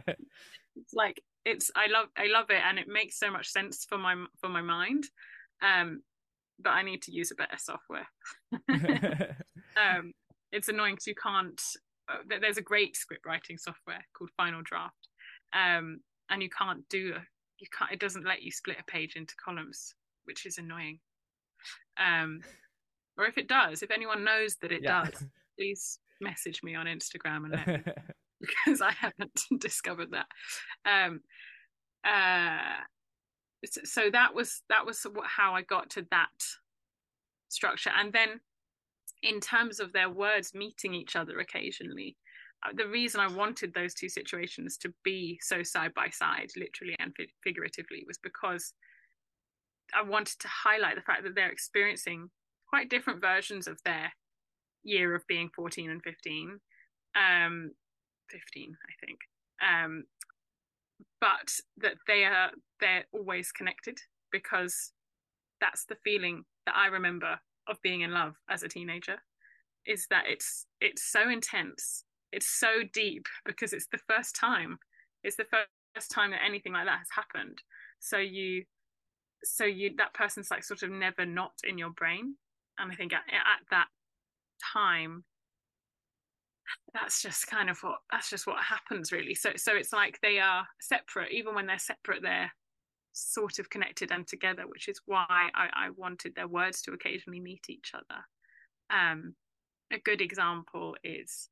it's 0.75 0.93
like 0.93 1.21
it's 1.45 1.71
I 1.75 1.87
love 1.87 2.07
I 2.17 2.27
love 2.27 2.49
it 2.49 2.61
and 2.63 2.79
it 2.79 2.87
makes 2.87 3.19
so 3.19 3.31
much 3.31 3.49
sense 3.49 3.85
for 3.87 3.97
my 3.97 4.15
for 4.39 4.49
my 4.49 4.61
mind. 4.61 5.05
Um 5.61 6.01
but 6.59 6.71
I 6.71 6.81
need 6.81 7.01
to 7.03 7.11
use 7.11 7.31
a 7.31 7.35
better 7.35 7.57
software. 7.57 8.07
um 9.77 10.13
it's 10.51 10.69
annoying 10.69 10.95
because 10.95 11.07
you 11.07 11.15
can't 11.15 11.61
uh, 12.09 12.17
there's 12.39 12.57
a 12.57 12.61
great 12.61 12.95
script 12.95 13.25
writing 13.25 13.57
software 13.57 14.03
called 14.17 14.31
Final 14.37 14.61
Draft. 14.63 15.09
Um 15.53 15.99
and 16.29 16.43
you 16.43 16.49
can't 16.49 16.87
do 16.89 17.13
a, 17.15 17.21
you 17.59 17.67
can't 17.77 17.91
it 17.91 17.99
doesn't 17.99 18.25
let 18.25 18.43
you 18.43 18.51
split 18.51 18.77
a 18.79 18.91
page 18.91 19.15
into 19.15 19.33
columns, 19.43 19.95
which 20.25 20.45
is 20.45 20.57
annoying. 20.57 20.99
Um 21.97 22.41
or 23.17 23.25
if 23.25 23.37
it 23.37 23.47
does, 23.47 23.81
if 23.83 23.91
anyone 23.91 24.23
knows 24.23 24.55
that 24.61 24.71
it 24.71 24.81
yeah. 24.83 25.05
does, 25.05 25.25
please 25.57 25.99
message 26.21 26.61
me 26.63 26.75
on 26.75 26.85
Instagram 26.85 27.45
and 27.45 27.51
let 27.51 27.67
me 27.67 27.93
because 28.41 28.81
I 28.81 28.91
haven't 28.91 29.41
discovered 29.59 30.09
that. 30.11 30.27
Um, 30.85 31.21
uh, 32.05 32.83
so 33.65 34.09
that 34.11 34.33
was 34.33 34.61
that 34.69 34.85
was 34.85 35.05
how 35.25 35.53
I 35.53 35.63
got 35.63 35.89
to 35.91 36.05
that 36.11 36.27
structure, 37.49 37.91
and 37.97 38.13
then 38.13 38.39
in 39.23 39.39
terms 39.39 39.79
of 39.79 39.93
their 39.93 40.09
words 40.09 40.53
meeting 40.53 40.93
each 40.93 41.15
other 41.15 41.39
occasionally, 41.39 42.15
uh, 42.63 42.71
the 42.75 42.87
reason 42.87 43.19
I 43.19 43.27
wanted 43.27 43.73
those 43.73 43.95
two 43.95 44.09
situations 44.09 44.77
to 44.77 44.93
be 45.03 45.39
so 45.41 45.63
side 45.63 45.93
by 45.95 46.09
side, 46.09 46.49
literally 46.55 46.95
and 46.99 47.15
figuratively, 47.43 48.03
was 48.07 48.19
because 48.19 48.73
I 49.95 50.03
wanted 50.03 50.39
to 50.39 50.47
highlight 50.47 50.95
the 50.95 51.01
fact 51.01 51.23
that 51.23 51.33
they're 51.33 51.49
experiencing 51.49 52.29
quite 52.69 52.89
different 52.89 53.21
versions 53.21 53.67
of 53.67 53.79
their 53.83 54.11
year 54.83 55.15
of 55.15 55.25
being 55.27 55.49
14 55.55 55.89
and 55.89 56.01
15 56.03 56.59
um 57.15 57.71
15 58.29 58.75
i 58.87 59.05
think. 59.05 59.19
Um 59.61 60.03
but 61.19 61.51
that 61.77 61.95
they 62.07 62.23
are 62.25 62.51
they're 62.79 63.05
always 63.11 63.51
connected 63.51 63.97
because 64.31 64.91
that's 65.59 65.85
the 65.85 65.97
feeling 66.03 66.43
that 66.65 66.75
i 66.75 66.87
remember 66.87 67.39
of 67.67 67.81
being 67.81 68.01
in 68.01 68.11
love 68.11 68.35
as 68.49 68.63
a 68.63 68.67
teenager 68.67 69.17
is 69.87 70.05
that 70.09 70.25
it's 70.27 70.65
it's 70.81 71.11
so 71.11 71.29
intense. 71.29 72.03
It's 72.31 72.47
so 72.47 72.81
deep 72.93 73.25
because 73.45 73.73
it's 73.73 73.87
the 73.91 73.99
first 74.07 74.35
time 74.35 74.77
it's 75.23 75.37
the 75.37 75.45
first 75.95 76.11
time 76.11 76.31
that 76.31 76.41
anything 76.45 76.73
like 76.73 76.85
that 76.85 76.99
has 76.99 77.07
happened. 77.15 77.61
So 77.99 78.17
you 78.17 78.63
so 79.43 79.65
you 79.65 79.91
that 79.97 80.13
person's 80.13 80.51
like 80.51 80.63
sort 80.63 80.83
of 80.83 80.91
never 80.91 81.25
not 81.25 81.53
in 81.63 81.77
your 81.77 81.91
brain 81.91 82.35
and 82.79 82.91
I 82.91 82.95
think 82.95 83.13
at, 83.13 83.21
at 83.29 83.65
that 83.71 83.87
time, 84.73 85.23
that's 86.93 87.21
just 87.21 87.47
kind 87.47 87.69
of 87.69 87.77
what 87.79 87.99
that's 88.11 88.29
just 88.29 88.47
what 88.47 88.63
happens 88.63 89.11
really. 89.11 89.35
So 89.35 89.51
so 89.55 89.75
it's 89.75 89.93
like 89.93 90.19
they 90.21 90.39
are 90.39 90.65
separate, 90.81 91.31
even 91.31 91.55
when 91.55 91.67
they're 91.67 91.79
separate, 91.79 92.21
they're 92.21 92.51
sort 93.13 93.59
of 93.59 93.69
connected 93.69 94.11
and 94.11 94.27
together, 94.27 94.63
which 94.67 94.87
is 94.87 95.01
why 95.05 95.25
I, 95.29 95.69
I 95.73 95.89
wanted 95.95 96.35
their 96.35 96.47
words 96.47 96.81
to 96.83 96.91
occasionally 96.91 97.39
meet 97.39 97.65
each 97.69 97.93
other. 97.93 98.21
Um, 98.89 99.35
a 99.91 99.99
good 99.99 100.21
example 100.21 100.95
is 101.03 101.49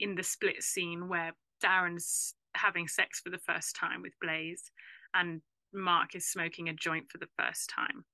in 0.00 0.14
the 0.14 0.22
split 0.22 0.62
scene 0.62 1.08
where 1.08 1.32
Darren's 1.64 2.34
having 2.54 2.88
sex 2.88 3.20
for 3.20 3.30
the 3.30 3.38
first 3.38 3.74
time 3.76 4.02
with 4.02 4.12
Blaze 4.20 4.70
and 5.14 5.40
Mark 5.72 6.14
is 6.14 6.26
smoking 6.26 6.68
a 6.68 6.74
joint 6.74 7.06
for 7.10 7.18
the 7.18 7.28
first 7.38 7.70
time 7.74 8.04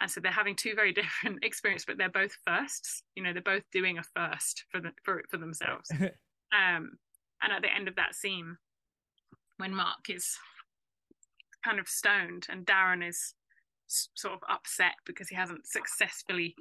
and 0.00 0.10
so 0.10 0.20
they're 0.20 0.32
having 0.32 0.56
two 0.56 0.74
very 0.74 0.92
different 1.00 1.44
experiences 1.44 1.86
but 1.86 1.98
they're 1.98 2.08
both 2.08 2.36
firsts. 2.46 3.02
You 3.14 3.22
know 3.22 3.32
they're 3.32 3.42
both 3.42 3.64
doing 3.72 3.98
a 3.98 4.02
first 4.02 4.64
for 4.70 4.80
the, 4.80 4.92
for 5.02 5.22
for 5.30 5.38
themselves. 5.38 5.90
Um 6.52 6.98
and 7.42 7.52
at 7.52 7.62
the 7.62 7.74
end 7.74 7.88
of 7.88 7.96
that 7.96 8.14
scene 8.14 8.56
when 9.56 9.74
mark 9.74 10.08
is 10.08 10.36
kind 11.64 11.80
of 11.80 11.88
stoned 11.88 12.46
and 12.48 12.64
darren 12.64 13.06
is 13.06 13.34
sort 13.88 14.34
of 14.34 14.40
upset 14.48 14.94
because 15.04 15.28
he 15.28 15.34
hasn't 15.34 15.66
successfully 15.66 16.54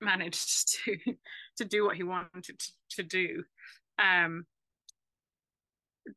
managed 0.00 0.74
to 0.84 0.96
to 1.58 1.64
do 1.64 1.84
what 1.84 1.96
he 1.96 2.02
wanted 2.02 2.58
to, 2.58 2.72
to 2.90 3.02
do 3.02 3.44
um 3.98 4.46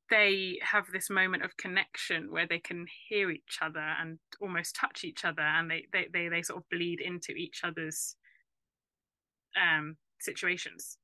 they 0.09 0.59
have 0.61 0.85
this 0.91 1.09
moment 1.09 1.43
of 1.43 1.57
connection 1.57 2.31
where 2.31 2.47
they 2.47 2.59
can 2.59 2.85
hear 3.07 3.29
each 3.29 3.59
other 3.61 3.79
and 4.01 4.17
almost 4.41 4.75
touch 4.75 5.03
each 5.03 5.23
other 5.23 5.41
and 5.41 5.69
they 5.69 5.85
they 5.93 6.07
they, 6.11 6.27
they 6.27 6.41
sort 6.41 6.57
of 6.59 6.69
bleed 6.69 6.99
into 6.99 7.31
each 7.33 7.61
other's 7.63 8.15
um 9.61 9.97
situations. 10.19 10.97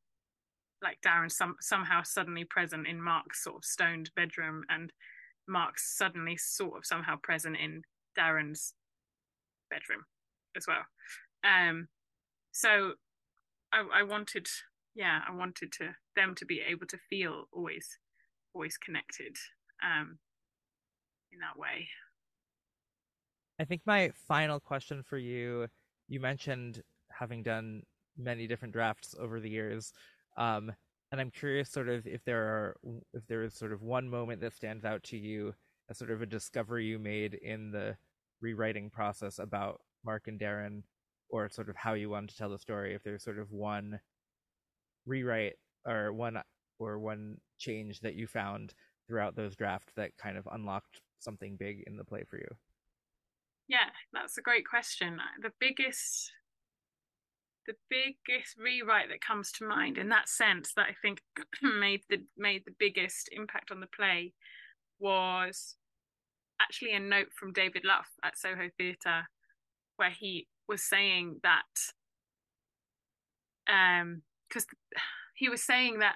Like 0.82 0.98
darren 1.06 1.32
some 1.32 1.56
somehow 1.62 2.02
suddenly 2.04 2.44
present 2.44 2.88
in 2.88 3.02
mark's 3.02 3.44
sort 3.44 3.58
of 3.58 3.66
stoned 3.66 4.10
bedroom 4.16 4.64
and 4.70 4.92
mark's 5.48 5.96
suddenly 5.96 6.38
sort 6.38 6.78
of 6.78 6.86
somehow 6.86 7.18
present 7.22 7.58
in 7.58 7.84
darren's 8.18 8.74
bedroom 9.70 10.06
as 10.58 10.66
well. 10.68 10.86
Um 11.44 11.88
so 12.52 12.94
i 13.72 13.84
i 13.94 14.04
wanted 14.04 14.48
yeah 14.96 15.22
i 15.28 15.34
wanted 15.34 15.72
to 15.72 15.90
them 16.16 16.36
to 16.36 16.46
be 16.46 16.62
able 16.68 16.86
to 16.86 16.98
feel 17.10 17.46
always 17.52 17.98
always 18.54 18.78
connected 18.78 19.36
um, 19.84 20.18
in 21.32 21.40
that 21.40 21.58
way. 21.58 21.88
I 23.60 23.66
think 23.66 23.82
my 23.86 24.12
final 24.28 24.60
question 24.60 25.04
for 25.04 25.18
you 25.18 25.68
you 26.12 26.20
mentioned 26.20 26.84
having 27.10 27.42
done 27.42 27.84
many 28.18 28.46
different 28.46 28.74
drafts 28.74 29.16
over 29.18 29.40
the 29.40 29.50
years. 29.50 29.94
Um, 30.38 30.72
and 31.12 31.22
I'm 31.22 31.32
curious 31.32 31.70
sort 31.70 31.88
of 31.88 32.06
if 32.06 32.24
there 32.26 32.44
are 32.44 32.78
if 33.14 33.26
there 33.28 33.44
is 33.44 33.54
sort 33.54 33.72
of 33.72 33.82
one 33.82 34.10
moment 34.10 34.42
that 34.42 34.54
stands 34.54 34.84
out 34.84 35.04
to 35.04 35.18
you 35.18 35.54
as 35.90 35.98
sort 35.98 36.12
of 36.12 36.22
a 36.22 36.26
discovery 36.26 36.86
you 36.86 37.00
made 37.00 37.34
in 37.36 37.72
the 37.72 37.96
rewriting 38.42 38.90
process 38.90 39.40
about 39.40 39.82
Mark 40.06 40.28
and 40.28 40.40
Darren 40.40 40.84
or 41.30 41.50
sort 41.50 41.70
of 41.70 41.76
how 41.78 41.94
you 41.94 42.10
want 42.10 42.30
to 42.30 42.38
tell 42.38 42.50
the 42.50 42.60
story 42.60 42.94
if 42.94 43.04
there's 43.04 43.24
sort 43.24 43.40
of 43.40 43.52
one 43.52 44.00
rewrite 45.06 45.56
or 45.86 46.12
one 46.12 46.42
or 46.80 47.00
one 47.00 47.38
change 47.62 48.02
that 48.02 48.16
you 48.16 48.28
found 48.28 48.74
throughout 49.08 49.36
those 49.36 49.56
drafts 49.56 49.94
that 49.96 50.18
kind 50.18 50.38
of 50.38 50.48
unlocked 50.52 51.02
something 51.20 51.56
big 51.56 51.84
in 51.88 51.96
the 51.96 52.04
play 52.04 52.24
for 52.30 52.38
you? 52.38 52.48
Yeah, 53.68 53.90
that's 54.12 54.38
a 54.38 54.42
great 54.42 54.68
question. 54.68 55.20
The 55.42 55.52
biggest 55.60 56.32
the 57.68 57.76
biggest 57.90 58.58
rewrite 58.58 59.10
that 59.10 59.22
comes 59.22 59.52
to 59.52 59.68
mind 59.68 59.98
in 59.98 60.10
that 60.10 60.28
sense 60.28 60.74
that 60.76 60.88
I 60.90 60.96
think 61.02 61.22
made 61.62 62.02
the 62.10 62.18
made 62.38 62.64
the 62.66 62.76
biggest 62.78 63.30
impact 63.32 63.72
on 63.72 63.80
the 63.80 63.88
play 63.88 64.34
was 65.00 65.76
actually 66.60 66.94
a 66.94 67.00
note 67.00 67.30
from 67.34 67.54
David 67.54 67.84
Luff 67.86 68.08
at 68.24 68.38
Soho 68.38 68.70
Theatre 68.78 69.28
where 69.98 70.10
he 70.10 70.48
was 70.68 70.84
saying 70.84 71.40
that 71.44 71.62
um 73.72 74.24
because 74.50 74.66
he 75.36 75.50
was 75.50 75.64
saying 75.64 76.00
that 76.00 76.16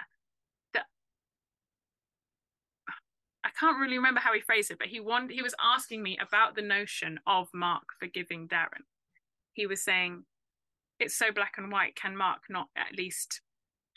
I 3.46 3.50
can't 3.58 3.78
really 3.78 3.96
remember 3.96 4.20
how 4.20 4.32
he 4.32 4.40
phrased 4.40 4.72
it, 4.72 4.78
but 4.78 4.88
he 4.88 4.98
wanted, 4.98 5.30
he 5.30 5.42
was 5.42 5.54
asking 5.62 6.02
me 6.02 6.18
about 6.20 6.56
the 6.56 6.62
notion 6.62 7.20
of 7.28 7.48
Mark 7.54 7.84
forgiving 8.00 8.48
Darren. 8.48 8.82
He 9.52 9.68
was 9.68 9.84
saying, 9.84 10.24
it's 10.98 11.16
so 11.16 11.30
black 11.30 11.54
and 11.56 11.70
white. 11.70 11.94
Can 11.94 12.16
Mark 12.16 12.40
not 12.50 12.68
at 12.76 12.96
least 12.96 13.40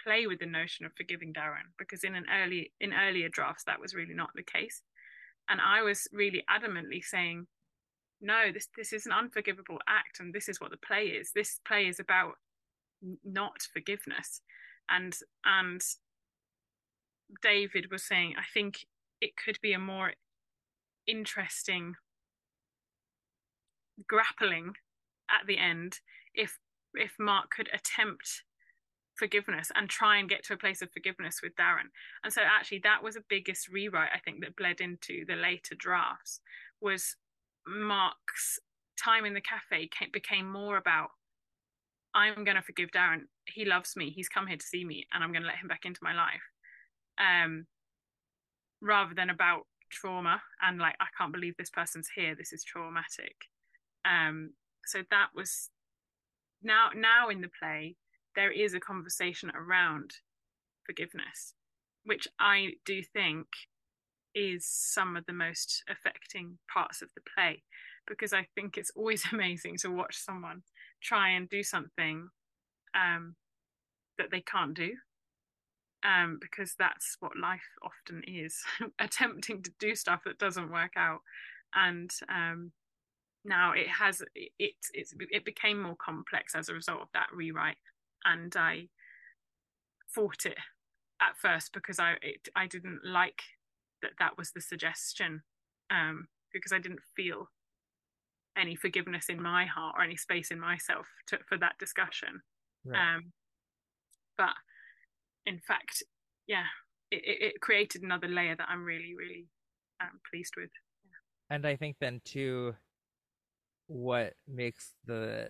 play 0.04 0.28
with 0.28 0.40
the 0.40 0.46
notion 0.46 0.86
of 0.86 0.94
forgiving 0.96 1.34
Darren? 1.34 1.74
Because 1.80 2.04
in 2.04 2.14
an 2.14 2.26
early 2.32 2.74
in 2.80 2.94
earlier 2.94 3.28
drafts, 3.28 3.64
that 3.64 3.80
was 3.80 3.96
really 3.96 4.14
not 4.14 4.30
the 4.36 4.44
case. 4.44 4.84
And 5.50 5.60
I 5.60 5.82
was 5.82 6.08
really 6.14 6.44
adamantly 6.48 7.04
saying, 7.04 7.48
no, 8.22 8.52
this 8.54 8.68
this 8.78 8.94
is 8.94 9.08
an 9.08 9.14
unforgivable 9.14 9.80
act, 9.88 10.20
and 10.20 10.32
this 10.32 10.48
is 10.48 10.62
what 10.62 10.72
the 10.72 10.78
play 10.78 11.06
is. 11.06 11.32
This 11.34 11.60
play 11.66 11.88
is 11.88 12.00
about 12.00 12.34
not 13.24 13.62
forgiveness, 13.74 14.42
and 14.90 15.16
and 15.44 15.82
David 17.42 17.90
was 17.92 18.04
saying, 18.04 18.36
I 18.38 18.44
think 18.54 18.86
it 19.22 19.32
could 19.36 19.60
be 19.62 19.74
a 19.74 19.80
more 19.80 20.14
interesting 21.08 21.96
grappling 24.08 24.74
at 25.30 25.46
the 25.48 25.58
end 25.58 26.00
if 26.34 26.58
if 26.94 27.14
Mark 27.20 27.52
could 27.52 27.70
attempt 27.74 28.44
forgiveness 29.16 29.72
and 29.76 29.90
try 29.90 30.18
and 30.18 30.30
get 30.30 30.44
to 30.46 30.54
a 30.54 30.58
place 30.58 30.82
of 30.82 30.92
forgiveness 30.92 31.42
with 31.44 31.56
Darren. 31.56 31.92
And 32.24 32.32
so 32.32 32.42
actually 32.42 32.80
that 32.84 33.04
was 33.04 33.16
the 33.16 33.24
biggest 33.30 33.68
rewrite 33.68 34.12
I 34.14 34.20
think 34.20 34.42
that 34.42 34.56
bled 34.56 34.80
into 34.80 35.26
the 35.28 35.36
later 35.36 35.76
drafts 35.78 36.40
was 36.82 37.18
Mark's 37.68 38.60
time 38.98 39.26
in 39.26 39.34
the 39.34 39.42
cafe 39.42 39.88
came, 39.88 40.10
became 40.12 40.50
more 40.50 40.78
about 40.78 41.10
I'm 42.14 42.44
going 42.44 42.56
to 42.56 42.64
forgive 42.64 42.90
Darren. 42.92 43.24
He 43.46 43.66
loves 43.66 43.96
me. 43.96 44.10
He's 44.10 44.30
come 44.30 44.48
here 44.48 44.58
to 44.58 44.66
see 44.66 44.84
me, 44.84 45.06
and 45.14 45.24
I'm 45.24 45.32
going 45.32 45.44
to 45.44 45.48
let 45.48 45.58
him 45.58 45.68
back 45.68 45.86
into 45.86 46.00
my 46.02 46.14
life. 46.14 46.42
Um, 47.20 47.68
rather 48.82 49.14
than 49.14 49.30
about 49.30 49.64
trauma 49.90 50.42
and 50.62 50.78
like 50.78 50.96
I 51.00 51.08
can't 51.18 51.34
believe 51.34 51.56
this 51.58 51.70
person's 51.70 52.10
here. 52.16 52.36
This 52.36 52.54
is 52.54 52.64
traumatic. 52.64 53.36
Um, 54.06 54.52
so 54.86 55.04
that 55.12 55.30
was 55.36 55.70
now 56.64 56.90
now 56.96 57.30
in 57.30 57.42
the 57.42 57.50
play 57.62 57.96
there 58.36 58.52
is 58.52 58.74
a 58.74 58.80
conversation 58.80 59.52
around 59.56 60.12
forgiveness, 60.86 61.54
which 62.06 62.28
I 62.40 62.74
do 62.86 63.02
think 63.04 63.48
is 64.36 64.66
some 64.68 65.18
of 65.18 65.26
the 65.26 65.34
most 65.34 65.84
affecting 65.90 66.60
parts 66.72 67.02
of 67.02 67.10
the 67.16 67.22
play 67.36 67.64
because 68.08 68.34
I 68.34 68.48
think 68.56 68.78
it's 68.78 68.92
always 68.96 69.24
amazing 69.32 69.78
to 69.82 69.90
watch 69.90 70.18
someone 70.18 70.64
try 71.02 71.30
and 71.30 71.50
do 71.50 71.64
something 71.64 72.30
um, 72.96 73.36
that 74.18 74.32
they 74.32 74.42
can't 74.42 74.74
do. 74.74 74.92
Um, 76.02 76.38
because 76.40 76.76
that's 76.80 77.18
what 77.20 77.38
life 77.38 77.68
often 77.84 78.24
is 78.26 78.64
attempting 79.00 79.62
to 79.64 79.72
do 79.80 79.96
stuff 79.96 80.22
that 80.26 80.40
doesn't 80.40 80.72
work 80.72 80.94
out. 80.96 81.20
And 81.76 82.10
um, 82.30 82.72
now 83.46 83.72
it 83.72 83.88
has 83.88 84.22
it, 84.36 84.52
it 84.60 84.74
it's 84.94 85.14
it 85.32 85.46
became 85.46 85.82
more 85.82 85.96
complex 85.96 86.56
as 86.56 86.70
a 86.70 86.74
result 86.74 87.02
of 87.02 87.08
that 87.14 87.28
rewrite 87.34 87.78
and 88.26 88.56
i 88.58 88.88
fought 90.08 90.46
it 90.46 90.58
at 91.22 91.38
first 91.38 91.72
because 91.74 92.00
i 92.00 92.14
it, 92.22 92.48
i 92.56 92.68
didn't 92.68 93.00
like 93.06 93.42
that 94.02 94.12
that 94.20 94.38
was 94.38 94.52
the 94.52 94.62
suggestion 94.62 95.42
um 95.92 96.28
because 96.54 96.72
i 96.74 96.80
didn't 96.80 97.02
feel 97.16 97.50
any 98.58 98.76
forgiveness 98.76 99.28
in 99.30 99.42
my 99.42 99.66
heart 99.66 99.96
or 99.98 100.04
any 100.04 100.18
space 100.18 100.52
in 100.52 100.60
myself 100.60 101.08
to, 101.28 101.38
for 101.48 101.58
that 101.58 101.78
discussion 101.80 102.42
right. 102.86 103.16
um 103.16 103.32
but 104.38 104.54
in 105.46 105.60
fact 105.60 106.04
yeah 106.48 106.66
it, 107.12 107.22
it 107.26 107.62
created 107.62 108.04
another 108.04 108.28
layer 108.28 108.56
that 108.56 108.68
i'm 108.70 108.84
really 108.84 109.16
really 109.18 109.48
um, 110.02 110.20
pleased 110.30 110.54
with. 110.58 110.70
And 111.50 111.66
i 111.66 111.76
think 111.76 111.98
then 112.00 112.22
too 112.24 112.76
what 113.88 114.34
makes 114.48 114.94
the 115.06 115.50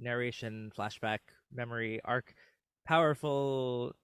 narration 0.00 0.72
flashback 0.76 1.18
memory 1.52 2.00
arc 2.04 2.34
powerful 2.86 3.94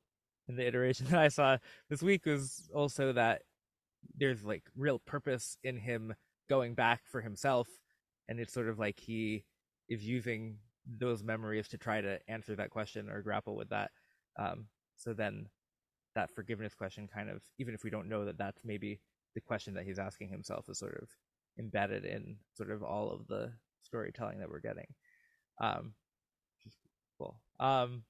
in 0.49 0.57
the 0.57 0.67
iteration 0.67 1.07
that 1.11 1.19
I 1.19 1.29
saw 1.29 1.57
this 1.89 2.03
week 2.03 2.27
was 2.27 2.69
also 2.75 3.13
that 3.13 3.43
there's 4.17 4.45
like 4.45 4.65
real 4.77 4.99
purpose 4.99 5.57
in 5.63 5.79
him 5.79 6.15
going 6.49 6.75
back 6.75 7.03
for 7.11 7.21
himself. 7.21 7.69
And 8.29 8.39
it's 8.39 8.53
sort 8.53 8.69
of 8.69 8.79
like 8.79 8.99
he 8.99 9.45
is 9.89 10.05
using 10.05 10.59
those 10.99 11.23
memories 11.23 11.69
to 11.69 11.79
try 11.79 12.01
to 12.01 12.19
answer 12.29 12.57
that 12.57 12.71
question 12.71 13.09
or 13.09 13.23
grapple 13.23 13.57
with 13.57 13.71
that. 13.71 13.91
Um, 14.39 14.67
so 15.01 15.13
then 15.13 15.47
that 16.15 16.31
forgiveness 16.35 16.75
question 16.75 17.09
kind 17.13 17.31
of 17.31 17.41
even 17.59 17.75
if 17.75 17.85
we 17.85 17.91
don't 17.91 18.09
know 18.09 18.25
that 18.25 18.37
that's 18.37 18.61
maybe 18.65 19.01
the 19.35 19.41
question 19.41 19.75
that 19.75 19.85
he's 19.85 19.99
asking 19.99 20.29
himself 20.29 20.69
is 20.69 20.79
sort 20.79 20.99
of 21.01 21.09
embedded 21.59 22.05
in 22.05 22.37
sort 22.55 22.71
of 22.71 22.83
all 22.83 23.11
of 23.11 23.27
the 23.29 23.53
storytelling 23.83 24.39
that 24.39 24.49
we're 24.49 24.61
getting. 24.61 24.87
Um, 25.61 25.93
cool. 27.19 27.37
Um, 27.59 28.03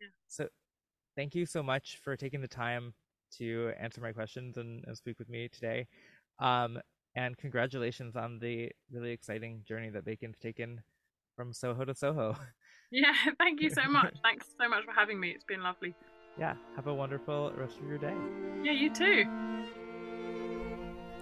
yeah. 0.00 0.08
So, 0.28 0.48
thank 1.16 1.34
you 1.34 1.46
so 1.46 1.62
much 1.62 1.98
for 2.02 2.16
taking 2.16 2.40
the 2.40 2.48
time 2.48 2.94
to 3.38 3.72
answer 3.78 4.00
my 4.00 4.12
questions 4.12 4.56
and, 4.56 4.84
and 4.86 4.96
speak 4.96 5.18
with 5.18 5.28
me 5.28 5.48
today. 5.48 5.86
Um, 6.38 6.80
and 7.14 7.36
congratulations 7.36 8.16
on 8.16 8.38
the 8.38 8.70
really 8.90 9.10
exciting 9.10 9.62
journey 9.66 9.90
that 9.90 10.04
Bacon's 10.04 10.38
taken 10.38 10.80
from 11.36 11.52
Soho 11.52 11.84
to 11.84 11.94
Soho. 11.94 12.36
Yeah, 12.90 13.12
thank 13.38 13.60
you 13.60 13.70
so 13.70 13.82
much. 13.88 14.14
Thanks 14.22 14.46
so 14.60 14.68
much 14.68 14.84
for 14.84 14.92
having 14.92 15.20
me. 15.20 15.30
It's 15.30 15.44
been 15.44 15.62
lovely. 15.62 15.94
Yeah, 16.38 16.54
have 16.76 16.86
a 16.86 16.94
wonderful 16.94 17.52
rest 17.56 17.78
of 17.78 17.86
your 17.88 17.98
day. 17.98 18.14
Yeah, 18.62 18.72
you 18.72 18.90
too. 18.92 19.24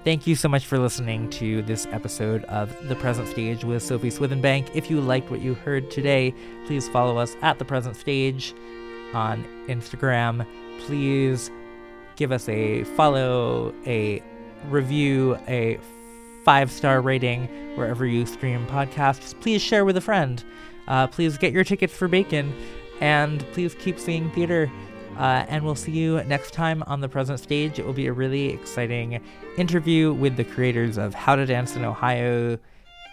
Thank 0.05 0.27
you 0.27 0.37
so 0.37 0.49
much 0.49 0.65
for 0.65 0.79
listening 0.79 1.29
to 1.31 1.61
this 1.63 1.87
episode 1.91 2.45
of 2.45 2.75
The 2.89 2.95
Present 2.97 3.29
Stage 3.29 3.65
with 3.65 3.83
Sophie 3.83 4.11
Swithinbank. 4.11 4.71
If 4.75 4.91
you 4.91 5.01
liked 5.01 5.31
what 5.31 5.41
you 5.41 5.55
heard 5.55 5.91
today, 5.91 6.33
please 6.67 6.89
follow 6.89 7.19
us 7.19 7.35
at 7.43 7.59
The 7.59 7.65
Present 7.65 7.97
Stage 7.97 8.55
on 9.13 9.45
Instagram. 9.67 10.47
Please 10.81 11.51
give 12.17 12.31
us 12.31 12.49
a 12.49 12.85
follow, 12.85 13.75
a 13.87 14.23
review, 14.69 15.37
a 15.49 15.79
five 16.45 16.71
star 16.71 17.01
rating 17.01 17.47
wherever 17.77 18.07
you 18.07 18.25
stream 18.25 18.67
podcasts. 18.69 19.39
Please 19.41 19.61
share 19.61 19.85
with 19.85 19.97
a 19.97 20.01
friend. 20.01 20.45
Uh, 20.89 21.07
please 21.07 21.39
get 21.39 21.53
your 21.53 21.63
tickets 21.63 21.93
for 21.93 22.09
Bacon, 22.09 22.53
and 23.01 23.41
please 23.53 23.75
keep 23.77 23.99
seeing 23.99 24.31
theater. 24.33 24.69
Uh, 25.17 25.45
and 25.49 25.65
we'll 25.65 25.75
see 25.75 25.93
you 25.93 26.23
next 26.25 26.53
time 26.53 26.83
on 26.87 27.01
the 27.01 27.09
present 27.09 27.41
stage. 27.41 27.79
It 27.79 27.87
will 27.87 27.93
be 27.93 28.07
a 28.07 28.13
really 28.13 28.51
exciting 28.51 29.21
interview 29.57 30.13
with 30.13 30.37
the 30.37 30.45
creators 30.45 30.97
of 30.97 31.13
How 31.13 31.35
to 31.35 31.45
Dance 31.45 31.75
in 31.75 31.85
Ohio, 31.85 32.57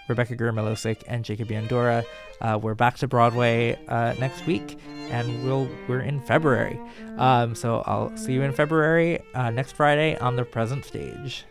Rebekah 0.07 0.35
Greer 0.35 0.53
Melocik 0.53 1.03
and 1.07 1.25
Jacob 1.25 1.47
Yandura. 1.47 2.05
Uh, 2.41 2.59
we're 2.61 2.75
back 2.75 2.97
to 2.97 3.07
Broadway 3.07 3.79
uh, 3.87 4.13
next 4.19 4.45
week, 4.45 4.77
and 5.09 5.43
we'll 5.43 5.67
we're 5.87 6.01
in 6.01 6.21
February. 6.21 6.79
Um, 7.17 7.55
so 7.55 7.81
I'll 7.87 8.15
see 8.15 8.33
you 8.33 8.43
in 8.43 8.53
February 8.53 9.19
uh, 9.33 9.49
next 9.49 9.71
Friday 9.71 10.15
on 10.17 10.35
the 10.35 10.45
present 10.45 10.85
stage. 10.85 11.45